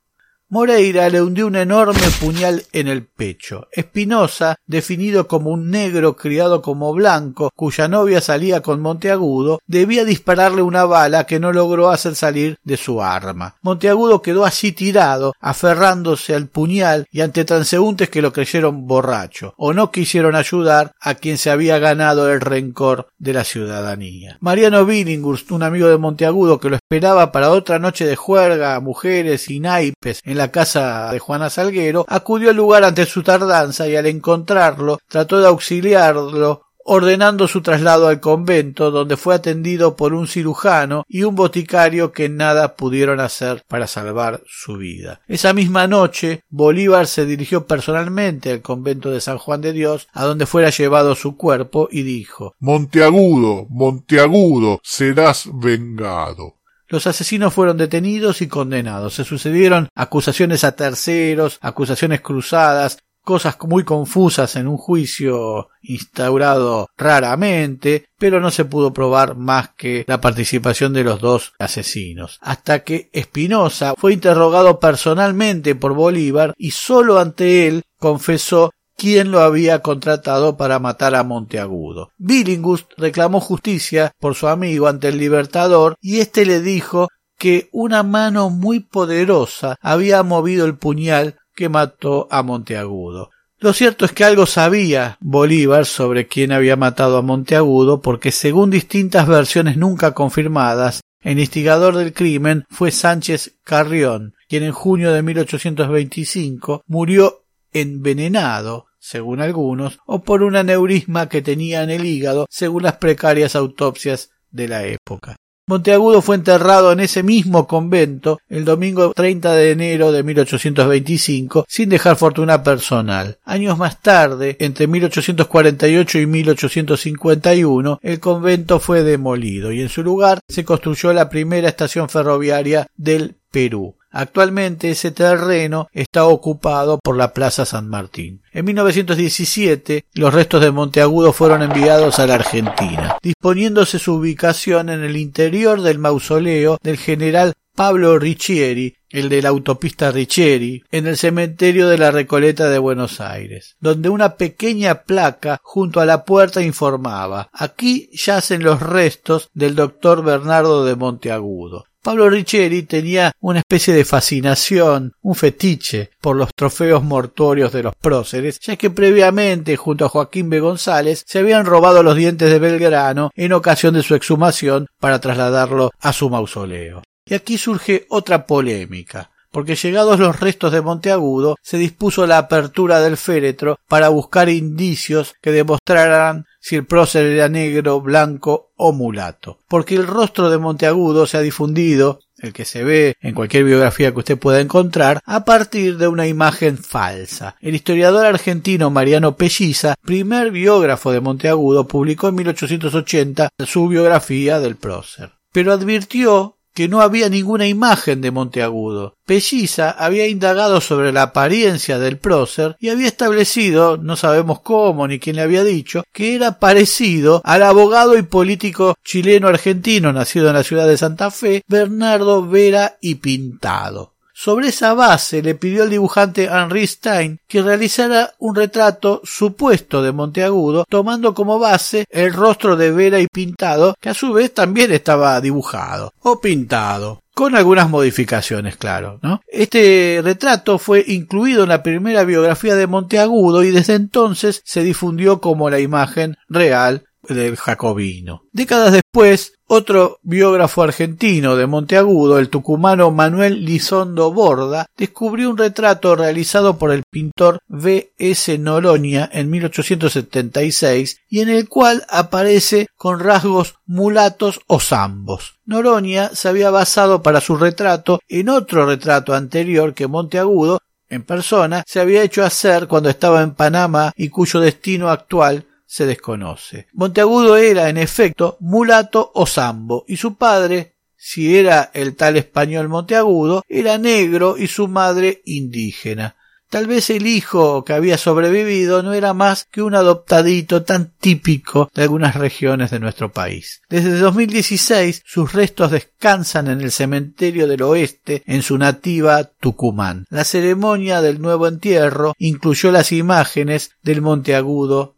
Moreira 0.52 1.08
le 1.08 1.22
hundió 1.22 1.46
un 1.46 1.54
enorme 1.54 2.00
puñal 2.20 2.64
en 2.72 2.88
el 2.88 3.06
pecho. 3.06 3.68
Espinosa, 3.70 4.56
definido 4.66 5.28
como 5.28 5.50
un 5.50 5.70
negro 5.70 6.16
criado 6.16 6.60
como 6.60 6.92
blanco, 6.92 7.50
cuya 7.54 7.86
novia 7.86 8.20
salía 8.20 8.60
con 8.60 8.80
Monteagudo, 8.80 9.60
debía 9.68 10.04
dispararle 10.04 10.62
una 10.62 10.86
bala 10.86 11.24
que 11.24 11.38
no 11.38 11.52
logró 11.52 11.90
hacer 11.90 12.16
salir 12.16 12.58
de 12.64 12.76
su 12.76 13.00
arma. 13.00 13.54
Monteagudo 13.62 14.22
quedó 14.22 14.44
así 14.44 14.72
tirado, 14.72 15.34
aferrándose 15.38 16.34
al 16.34 16.48
puñal 16.48 17.06
y 17.12 17.20
ante 17.20 17.44
transeúntes 17.44 18.10
que 18.10 18.20
lo 18.20 18.32
creyeron 18.32 18.88
borracho, 18.88 19.54
o 19.56 19.72
no 19.72 19.92
quisieron 19.92 20.34
ayudar 20.34 20.90
a 21.00 21.14
quien 21.14 21.38
se 21.38 21.50
había 21.50 21.78
ganado 21.78 22.28
el 22.28 22.40
rencor 22.40 23.06
de 23.18 23.34
la 23.34 23.44
ciudadanía. 23.44 24.36
Mariano 24.40 24.84
Billinghurst, 24.84 25.52
un 25.52 25.62
amigo 25.62 25.86
de 25.86 25.98
Monteagudo 25.98 26.58
que 26.58 26.70
lo 26.70 26.74
esperaba 26.74 27.30
para 27.30 27.52
otra 27.52 27.78
noche 27.78 28.04
de 28.04 28.16
juerga, 28.16 28.80
mujeres 28.80 29.48
y 29.48 29.60
naipes 29.60 30.20
en 30.24 30.39
la 30.40 30.50
casa 30.50 31.12
de 31.12 31.18
Juana 31.18 31.50
Salguero, 31.50 32.06
acudió 32.08 32.50
al 32.50 32.56
lugar 32.56 32.82
ante 32.84 33.04
su 33.04 33.22
tardanza 33.22 33.86
y 33.86 33.96
al 33.96 34.06
encontrarlo 34.06 34.98
trató 35.06 35.38
de 35.38 35.46
auxiliarlo 35.46 36.62
ordenando 36.82 37.46
su 37.46 37.60
traslado 37.60 38.08
al 38.08 38.20
convento, 38.20 38.90
donde 38.90 39.16
fue 39.16 39.34
atendido 39.34 39.96
por 39.96 40.14
un 40.14 40.26
cirujano 40.26 41.04
y 41.08 41.22
un 41.24 41.34
boticario 41.34 42.10
que 42.10 42.28
nada 42.28 42.74
pudieron 42.74 43.20
hacer 43.20 43.62
para 43.68 43.86
salvar 43.86 44.42
su 44.46 44.76
vida. 44.76 45.20
Esa 45.28 45.52
misma 45.52 45.86
noche, 45.86 46.42
Bolívar 46.48 47.06
se 47.06 47.26
dirigió 47.26 47.66
personalmente 47.66 48.50
al 48.50 48.62
convento 48.62 49.10
de 49.10 49.20
San 49.20 49.38
Juan 49.38 49.60
de 49.60 49.72
Dios, 49.72 50.08
a 50.12 50.24
donde 50.24 50.46
fuera 50.46 50.70
llevado 50.70 51.14
su 51.14 51.36
cuerpo, 51.36 51.88
y 51.92 52.02
dijo 52.02 52.56
Monteagudo, 52.58 53.66
Monteagudo, 53.68 54.80
serás 54.82 55.48
vengado. 55.52 56.59
Los 56.90 57.06
asesinos 57.06 57.54
fueron 57.54 57.76
detenidos 57.76 58.42
y 58.42 58.48
condenados. 58.48 59.14
Se 59.14 59.24
sucedieron 59.24 59.88
acusaciones 59.94 60.64
a 60.64 60.74
terceros, 60.74 61.58
acusaciones 61.62 62.20
cruzadas, 62.20 62.98
cosas 63.22 63.56
muy 63.62 63.84
confusas 63.84 64.56
en 64.56 64.66
un 64.66 64.76
juicio 64.76 65.68
instaurado 65.82 66.88
raramente, 66.96 68.06
pero 68.18 68.40
no 68.40 68.50
se 68.50 68.64
pudo 68.64 68.92
probar 68.92 69.36
más 69.36 69.70
que 69.76 70.04
la 70.08 70.20
participación 70.20 70.92
de 70.92 71.04
los 71.04 71.20
dos 71.20 71.52
asesinos, 71.60 72.38
hasta 72.40 72.82
que 72.82 73.08
Espinosa 73.12 73.94
fue 73.96 74.12
interrogado 74.12 74.80
personalmente 74.80 75.76
por 75.76 75.94
Bolívar 75.94 76.54
y 76.56 76.72
sólo 76.72 77.20
ante 77.20 77.68
él 77.68 77.82
confesó 77.98 78.72
quién 79.00 79.30
lo 79.30 79.40
había 79.40 79.78
contratado 79.78 80.58
para 80.58 80.78
matar 80.78 81.14
a 81.14 81.24
Monteagudo. 81.24 82.10
Billinghurst 82.18 82.92
reclamó 82.98 83.40
justicia 83.40 84.12
por 84.20 84.34
su 84.34 84.46
amigo 84.46 84.88
ante 84.88 85.08
el 85.08 85.16
Libertador 85.16 85.96
y 86.02 86.20
éste 86.20 86.44
le 86.44 86.60
dijo 86.60 87.08
que 87.38 87.70
una 87.72 88.02
mano 88.02 88.50
muy 88.50 88.80
poderosa 88.80 89.78
había 89.80 90.22
movido 90.22 90.66
el 90.66 90.76
puñal 90.76 91.38
que 91.54 91.70
mató 91.70 92.28
a 92.30 92.42
Monteagudo. 92.42 93.30
Lo 93.58 93.72
cierto 93.72 94.04
es 94.04 94.12
que 94.12 94.24
algo 94.24 94.44
sabía 94.44 95.16
Bolívar 95.20 95.86
sobre 95.86 96.26
quién 96.26 96.52
había 96.52 96.76
matado 96.76 97.16
a 97.16 97.22
Monteagudo 97.22 98.02
porque 98.02 98.30
según 98.32 98.68
distintas 98.68 99.26
versiones 99.26 99.78
nunca 99.78 100.12
confirmadas, 100.12 101.00
el 101.22 101.38
instigador 101.38 101.96
del 101.96 102.12
crimen 102.12 102.66
fue 102.68 102.90
Sánchez 102.90 103.54
Carrión, 103.64 104.34
quien 104.46 104.62
en 104.62 104.72
junio 104.72 105.10
de 105.10 105.22
1825 105.22 106.82
murió 106.86 107.44
envenenado 107.72 108.89
según 109.00 109.40
algunos, 109.40 109.98
o 110.06 110.22
por 110.22 110.42
un 110.42 110.54
aneurisma 110.54 111.28
que 111.28 111.42
tenía 111.42 111.82
en 111.82 111.90
el 111.90 112.04
hígado, 112.04 112.46
según 112.48 112.84
las 112.84 112.98
precarias 112.98 113.56
autopsias 113.56 114.30
de 114.50 114.68
la 114.68 114.84
época. 114.84 115.36
Monteagudo 115.70 116.20
fue 116.20 116.34
enterrado 116.34 116.90
en 116.90 116.98
ese 116.98 117.22
mismo 117.22 117.68
convento 117.68 118.40
el 118.48 118.64
domingo 118.64 119.12
30 119.14 119.54
de 119.54 119.70
enero 119.70 120.10
de 120.10 120.24
1825 120.24 121.64
sin 121.68 121.88
dejar 121.88 122.16
fortuna 122.16 122.64
personal. 122.64 123.38
Años 123.44 123.78
más 123.78 124.02
tarde, 124.02 124.56
entre 124.58 124.88
1848 124.88 126.18
y 126.18 126.26
1851, 126.26 128.00
el 128.02 128.18
convento 128.18 128.80
fue 128.80 129.04
demolido 129.04 129.70
y 129.70 129.80
en 129.80 129.88
su 129.88 130.02
lugar 130.02 130.40
se 130.48 130.64
construyó 130.64 131.12
la 131.12 131.28
primera 131.28 131.68
estación 131.68 132.08
ferroviaria 132.08 132.88
del 132.96 133.36
Perú. 133.52 133.94
Actualmente 134.10 134.90
ese 134.90 135.10
terreno 135.12 135.88
está 135.92 136.24
ocupado 136.26 136.98
por 136.98 137.16
la 137.16 137.32
Plaza 137.32 137.64
San 137.64 137.88
Martín. 137.88 138.42
En 138.52 138.64
1917 138.64 140.06
los 140.14 140.34
restos 140.34 140.60
de 140.60 140.70
Monteagudo 140.70 141.32
fueron 141.32 141.62
enviados 141.62 142.18
a 142.18 142.26
la 142.26 142.34
Argentina, 142.34 143.18
disponiéndose 143.22 143.98
su 143.98 144.14
ubicación 144.14 144.88
en 144.88 145.04
el 145.04 145.16
interior 145.16 145.82
del 145.82 145.98
mausoleo 145.98 146.78
del 146.82 146.96
general 146.96 147.54
Pablo 147.74 148.18
Riccieri, 148.18 148.94
el 149.08 149.28
de 149.28 149.42
la 149.42 149.48
autopista 149.48 150.10
Riccieri, 150.10 150.82
en 150.90 151.06
el 151.06 151.16
cementerio 151.16 151.88
de 151.88 151.98
la 151.98 152.10
Recoleta 152.10 152.68
de 152.68 152.78
Buenos 152.78 153.20
Aires, 153.20 153.76
donde 153.80 154.08
una 154.08 154.36
pequeña 154.36 155.02
placa 155.04 155.58
junto 155.62 156.00
a 156.00 156.04
la 156.04 156.24
puerta 156.24 156.60
informaba 156.62 157.48
aquí 157.52 158.10
yacen 158.12 158.62
los 158.62 158.82
restos 158.82 159.48
del 159.54 159.76
doctor 159.76 160.22
Bernardo 160.22 160.84
de 160.84 160.96
Monteagudo. 160.96 161.86
Pablo 162.02 162.30
Riccieri 162.30 162.84
tenía 162.84 163.32
una 163.40 163.58
especie 163.58 163.92
de 163.92 164.06
fascinación, 164.06 165.12
un 165.20 165.34
fetiche 165.34 166.10
por 166.22 166.34
los 166.34 166.54
trofeos 166.54 167.02
mortuorios 167.02 167.72
de 167.72 167.82
los 167.82 167.94
próceres, 167.94 168.58
ya 168.60 168.76
que 168.76 168.88
previamente, 168.88 169.76
junto 169.76 170.06
a 170.06 170.08
Joaquín 170.08 170.48
B. 170.48 170.60
González, 170.60 171.24
se 171.26 171.40
habían 171.40 171.66
robado 171.66 172.02
los 172.02 172.16
dientes 172.16 172.50
de 172.50 172.58
Belgrano 172.58 173.30
en 173.34 173.52
ocasión 173.52 173.92
de 173.92 174.02
su 174.02 174.14
exhumación 174.14 174.86
para 174.98 175.20
trasladarlo 175.20 175.90
a 176.00 176.14
su 176.14 176.30
mausoleo. 176.30 177.02
Y 177.26 177.34
aquí 177.34 177.58
surge 177.58 178.06
otra 178.08 178.46
polémica. 178.46 179.30
porque 179.52 179.74
llegados 179.74 180.20
los 180.20 180.38
restos 180.38 180.70
de 180.70 180.80
Monteagudo, 180.80 181.56
se 181.60 181.76
dispuso 181.76 182.24
la 182.24 182.38
apertura 182.38 183.00
del 183.00 183.16
féretro 183.16 183.80
para 183.88 184.08
buscar 184.08 184.48
indicios 184.48 185.34
que 185.42 185.50
demostraran 185.50 186.46
si 186.60 186.76
el 186.76 186.86
prócer 186.86 187.26
era 187.26 187.48
negro, 187.48 188.00
blanco 188.00 188.72
o 188.76 188.92
mulato, 188.92 189.58
porque 189.66 189.94
el 189.94 190.06
rostro 190.06 190.50
de 190.50 190.58
Monteagudo 190.58 191.26
se 191.26 191.38
ha 191.38 191.40
difundido 191.40 192.20
el 192.38 192.52
que 192.52 192.64
se 192.64 192.84
ve 192.84 193.16
en 193.20 193.34
cualquier 193.34 193.64
biografía 193.64 194.12
que 194.12 194.18
usted 194.18 194.38
pueda 194.38 194.60
encontrar, 194.60 195.20
a 195.24 195.44
partir 195.44 195.98
de 195.98 196.08
una 196.08 196.26
imagen 196.26 196.78
falsa. 196.78 197.56
El 197.60 197.74
historiador 197.74 198.26
argentino 198.26 198.90
Mariano 198.90 199.36
Pelliza, 199.36 199.94
primer 200.02 200.50
biógrafo 200.50 201.12
de 201.12 201.20
Monteagudo, 201.20 201.86
publicó 201.86 202.28
en 202.28 202.36
1880 202.36 203.50
su 203.66 203.88
biografía 203.88 204.58
del 204.60 204.76
prócer. 204.76 205.32
Pero 205.52 205.72
advirtió 205.72 206.56
que 206.80 206.88
no 206.88 207.02
había 207.02 207.28
ninguna 207.28 207.68
imagen 207.68 208.22
de 208.22 208.30
Monteagudo. 208.30 209.18
Pelliza 209.26 209.90
había 209.90 210.26
indagado 210.26 210.80
sobre 210.80 211.12
la 211.12 211.24
apariencia 211.24 211.98
del 211.98 212.16
prócer 212.16 212.74
y 212.80 212.88
había 212.88 213.06
establecido, 213.06 213.98
no 213.98 214.16
sabemos 214.16 214.60
cómo 214.62 215.06
ni 215.06 215.18
quién 215.18 215.36
le 215.36 215.42
había 215.42 215.62
dicho, 215.62 216.04
que 216.10 216.34
era 216.34 216.58
parecido 216.58 217.42
al 217.44 217.64
abogado 217.64 218.16
y 218.16 218.22
político 218.22 218.96
chileno-argentino 219.04 220.10
nacido 220.14 220.48
en 220.48 220.54
la 220.54 220.64
ciudad 220.64 220.88
de 220.88 220.96
Santa 220.96 221.30
Fe, 221.30 221.64
Bernardo 221.68 222.48
Vera 222.48 222.96
y 223.02 223.16
Pintado. 223.16 224.14
Sobre 224.42 224.68
esa 224.68 224.94
base 224.94 225.42
le 225.42 225.54
pidió 225.54 225.82
al 225.82 225.90
dibujante 225.90 226.46
Henri 226.46 226.86
Stein 226.86 227.40
que 227.46 227.60
realizara 227.60 228.32
un 228.38 228.54
retrato 228.54 229.20
supuesto 229.22 230.00
de 230.02 230.12
Monteagudo, 230.12 230.86
tomando 230.88 231.34
como 231.34 231.58
base 231.58 232.06
el 232.08 232.32
rostro 232.32 232.74
de 232.74 232.90
Vera 232.90 233.20
y 233.20 233.26
Pintado, 233.26 233.98
que 234.00 234.08
a 234.08 234.14
su 234.14 234.32
vez 234.32 234.54
también 234.54 234.92
estaba 234.92 235.38
dibujado 235.42 236.14
o 236.22 236.40
pintado 236.40 237.20
con 237.34 237.54
algunas 237.54 237.90
modificaciones, 237.90 238.76
claro, 238.76 239.18
¿no? 239.22 239.42
Este 239.46 240.20
retrato 240.24 240.78
fue 240.78 241.04
incluido 241.06 241.64
en 241.64 241.68
la 241.68 241.82
primera 241.82 242.24
biografía 242.24 242.74
de 242.76 242.86
Monteagudo 242.86 243.62
y 243.62 243.70
desde 243.70 243.94
entonces 243.94 244.62
se 244.64 244.82
difundió 244.82 245.42
como 245.42 245.68
la 245.68 245.80
imagen 245.80 246.38
real 246.48 247.04
del 247.28 247.56
jacobino. 247.56 248.42
Décadas 248.52 248.92
después, 248.92 249.54
otro 249.66 250.18
biógrafo 250.22 250.82
argentino 250.82 251.54
de 251.54 251.66
Monteagudo, 251.66 252.38
el 252.38 252.48
tucumano 252.48 253.10
Manuel 253.10 253.64
Lizondo 253.64 254.32
Borda, 254.32 254.86
descubrió 254.96 255.50
un 255.50 255.58
retrato 255.58 256.16
realizado 256.16 256.76
por 256.78 256.90
el 256.90 257.04
pintor 257.08 257.60
V. 257.68 258.12
S. 258.18 258.58
Noroña 258.58 259.28
en 259.32 259.50
1876 259.50 261.20
y 261.28 261.40
en 261.40 261.50
el 261.50 261.68
cual 261.68 262.04
aparece 262.08 262.88
con 262.96 263.20
rasgos 263.20 263.76
mulatos 263.86 264.60
o 264.66 264.80
zambos. 264.80 265.54
Noroña 265.64 266.30
se 266.34 266.48
había 266.48 266.70
basado 266.70 267.22
para 267.22 267.40
su 267.40 267.56
retrato 267.56 268.20
en 268.28 268.48
otro 268.48 268.86
retrato 268.86 269.34
anterior 269.34 269.94
que 269.94 270.08
Monteagudo 270.08 270.80
en 271.08 271.24
persona 271.24 271.82
se 271.86 272.00
había 272.00 272.22
hecho 272.22 272.44
hacer 272.44 272.86
cuando 272.86 273.10
estaba 273.10 273.42
en 273.42 273.54
Panamá 273.54 274.12
y 274.16 274.28
cuyo 274.28 274.60
destino 274.60 275.10
actual 275.10 275.66
se 275.90 276.06
desconoce. 276.06 276.86
Monteagudo 276.92 277.56
era, 277.56 277.88
en 277.88 277.98
efecto, 277.98 278.56
mulato 278.60 279.32
o 279.34 279.44
zambo, 279.44 280.04
y 280.06 280.18
su 280.18 280.36
padre, 280.36 280.94
si 281.16 281.56
era 281.56 281.90
el 281.92 282.14
tal 282.14 282.36
español 282.36 282.88
Monteagudo, 282.88 283.64
era 283.68 283.98
negro 283.98 284.56
y 284.56 284.68
su 284.68 284.86
madre 284.86 285.42
indígena. 285.44 286.36
Tal 286.68 286.86
vez 286.86 287.10
el 287.10 287.26
hijo 287.26 287.82
que 287.82 287.92
había 287.92 288.18
sobrevivido 288.18 289.02
no 289.02 289.14
era 289.14 289.34
más 289.34 289.66
que 289.68 289.82
un 289.82 289.96
adoptadito 289.96 290.84
tan 290.84 291.12
típico 291.18 291.90
de 291.92 292.02
algunas 292.02 292.36
regiones 292.36 292.92
de 292.92 293.00
nuestro 293.00 293.32
país. 293.32 293.82
Desde 293.88 294.16
2016 294.16 295.24
sus 295.26 295.52
restos 295.52 295.90
descansan 295.90 296.68
en 296.68 296.80
el 296.82 296.92
cementerio 296.92 297.66
del 297.66 297.82
oeste 297.82 298.44
en 298.46 298.62
su 298.62 298.78
nativa 298.78 299.42
Tucumán. 299.42 300.26
La 300.30 300.44
ceremonia 300.44 301.20
del 301.20 301.40
nuevo 301.40 301.66
entierro 301.66 302.34
incluyó 302.38 302.92
las 302.92 303.10
imágenes 303.10 303.90
del 304.04 304.22
Monteagudo 304.22 305.16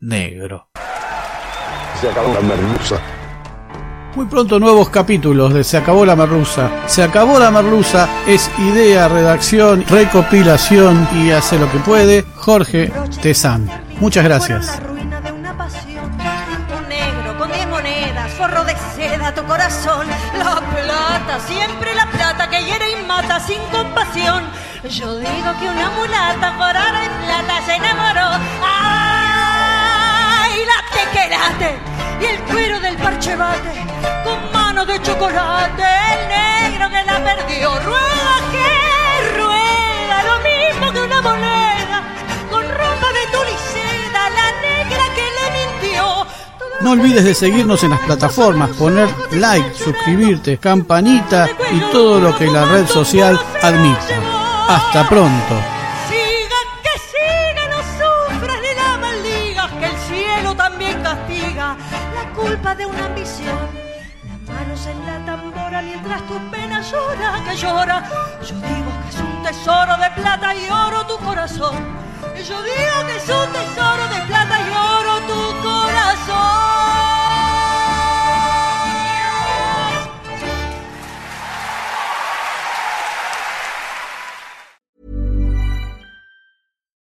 negro. 0.00 0.68
Se 2.00 2.08
acabó 2.08 2.32
la 2.32 2.40
merluza. 2.40 2.96
Muy 4.16 4.26
pronto 4.26 4.58
nuevos 4.58 4.88
capítulos 4.88 5.54
de 5.54 5.62
Se 5.62 5.76
acabó 5.76 6.04
la 6.04 6.16
merluza. 6.16 6.68
Se 6.86 7.02
acabó 7.02 7.38
la 7.38 7.50
merluza 7.50 8.08
es 8.26 8.50
idea, 8.58 9.08
redacción, 9.08 9.84
recopilación 9.86 11.06
y 11.14 11.30
hace 11.30 11.58
lo 11.58 11.70
que 11.70 11.78
puede 11.78 12.24
Jorge 12.36 12.90
Tezán. 13.22 13.70
Muchas 14.00 14.24
gracias. 14.24 14.80
Un 14.90 16.88
negro 16.88 17.38
con 17.38 17.52
diez 17.52 17.68
monedas, 17.68 18.32
forro 18.32 18.64
de 18.64 18.74
seda 18.96 19.34
tu 19.34 19.44
corazón. 19.44 20.06
La 20.38 20.56
plata, 20.56 21.38
siempre 21.46 21.94
la 21.94 22.06
plata 22.06 22.48
que 22.48 22.64
hiere 22.64 22.98
y 22.98 23.06
mata 23.06 23.38
sin 23.38 23.60
compasión. 23.70 24.44
Yo 24.88 25.18
digo 25.18 25.52
que 25.60 25.68
una 25.68 25.90
mulata 25.90 26.56
por 26.56 26.70
oro 26.70 27.04
y 27.04 27.26
plata 27.26 27.62
se 27.66 27.74
enamoró. 27.76 29.09
¡Ay! 30.60 30.66
La 30.66 30.82
tequerate 30.92 31.78
y 32.20 32.24
el 32.24 32.40
cuero 32.42 32.80
del 32.80 32.96
parche 32.96 33.36
bate 33.36 33.86
con 34.24 34.52
mano 34.52 34.84
de 34.84 35.00
chocolate. 35.02 35.82
El 35.82 36.28
negro 36.28 36.90
que 36.90 37.04
la 37.04 37.24
perdió. 37.24 37.70
Rueda 37.80 38.34
que 38.52 39.38
rueda, 39.38 40.22
lo 40.24 40.36
mismo 40.42 40.92
que 40.92 41.00
una 41.00 41.22
moneda. 41.22 42.02
Con 42.50 42.62
ropa 42.62 43.08
de 43.12 43.26
tul 43.32 43.46
y 43.48 43.58
seda, 43.72 44.30
la 44.30 44.52
negra 44.60 45.04
que 45.14 45.24
le 45.36 45.80
mintió. 45.80 46.26
No 46.80 46.90
olvides 46.92 47.24
de 47.24 47.34
seguirnos 47.34 47.82
en 47.84 47.90
las 47.90 48.00
plataformas, 48.00 48.70
poner 48.70 49.08
like, 49.32 49.74
suscribirte, 49.74 50.58
campanita 50.58 51.48
y 51.72 51.80
todo 51.92 52.20
lo 52.20 52.36
que 52.36 52.46
la 52.46 52.64
red 52.66 52.86
social 52.86 53.40
admita. 53.62 54.14
Hasta 54.68 55.08
pronto. 55.08 55.79
Que 67.50 67.56
llora. 67.56 68.02
Yo 68.46 68.54
digo 68.54 68.90
que 69.02 69.08
es 69.08 69.16
un 69.16 69.42
tesoro 69.42 69.96
de 69.96 70.10
plata 70.20 70.54
y 70.54 70.70
oro 70.70 71.06
tu 71.06 71.16
corazón. 71.18 71.74
Yo 72.48 72.62
digo 72.62 72.96
que 73.06 73.16
es 73.16 73.28
un 73.28 73.52
tesoro 73.52 74.04
de 74.14 74.20
plata 74.26 74.56
y 74.60 74.70
oro 74.70 75.14
tu 75.30 75.62
corazón. 75.62 76.70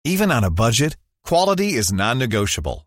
Even 0.04 0.30
on 0.30 0.44
a 0.44 0.50
budget, 0.50 0.96
quality 1.24 1.74
is 1.74 1.92
non-negotiable. 1.92 2.87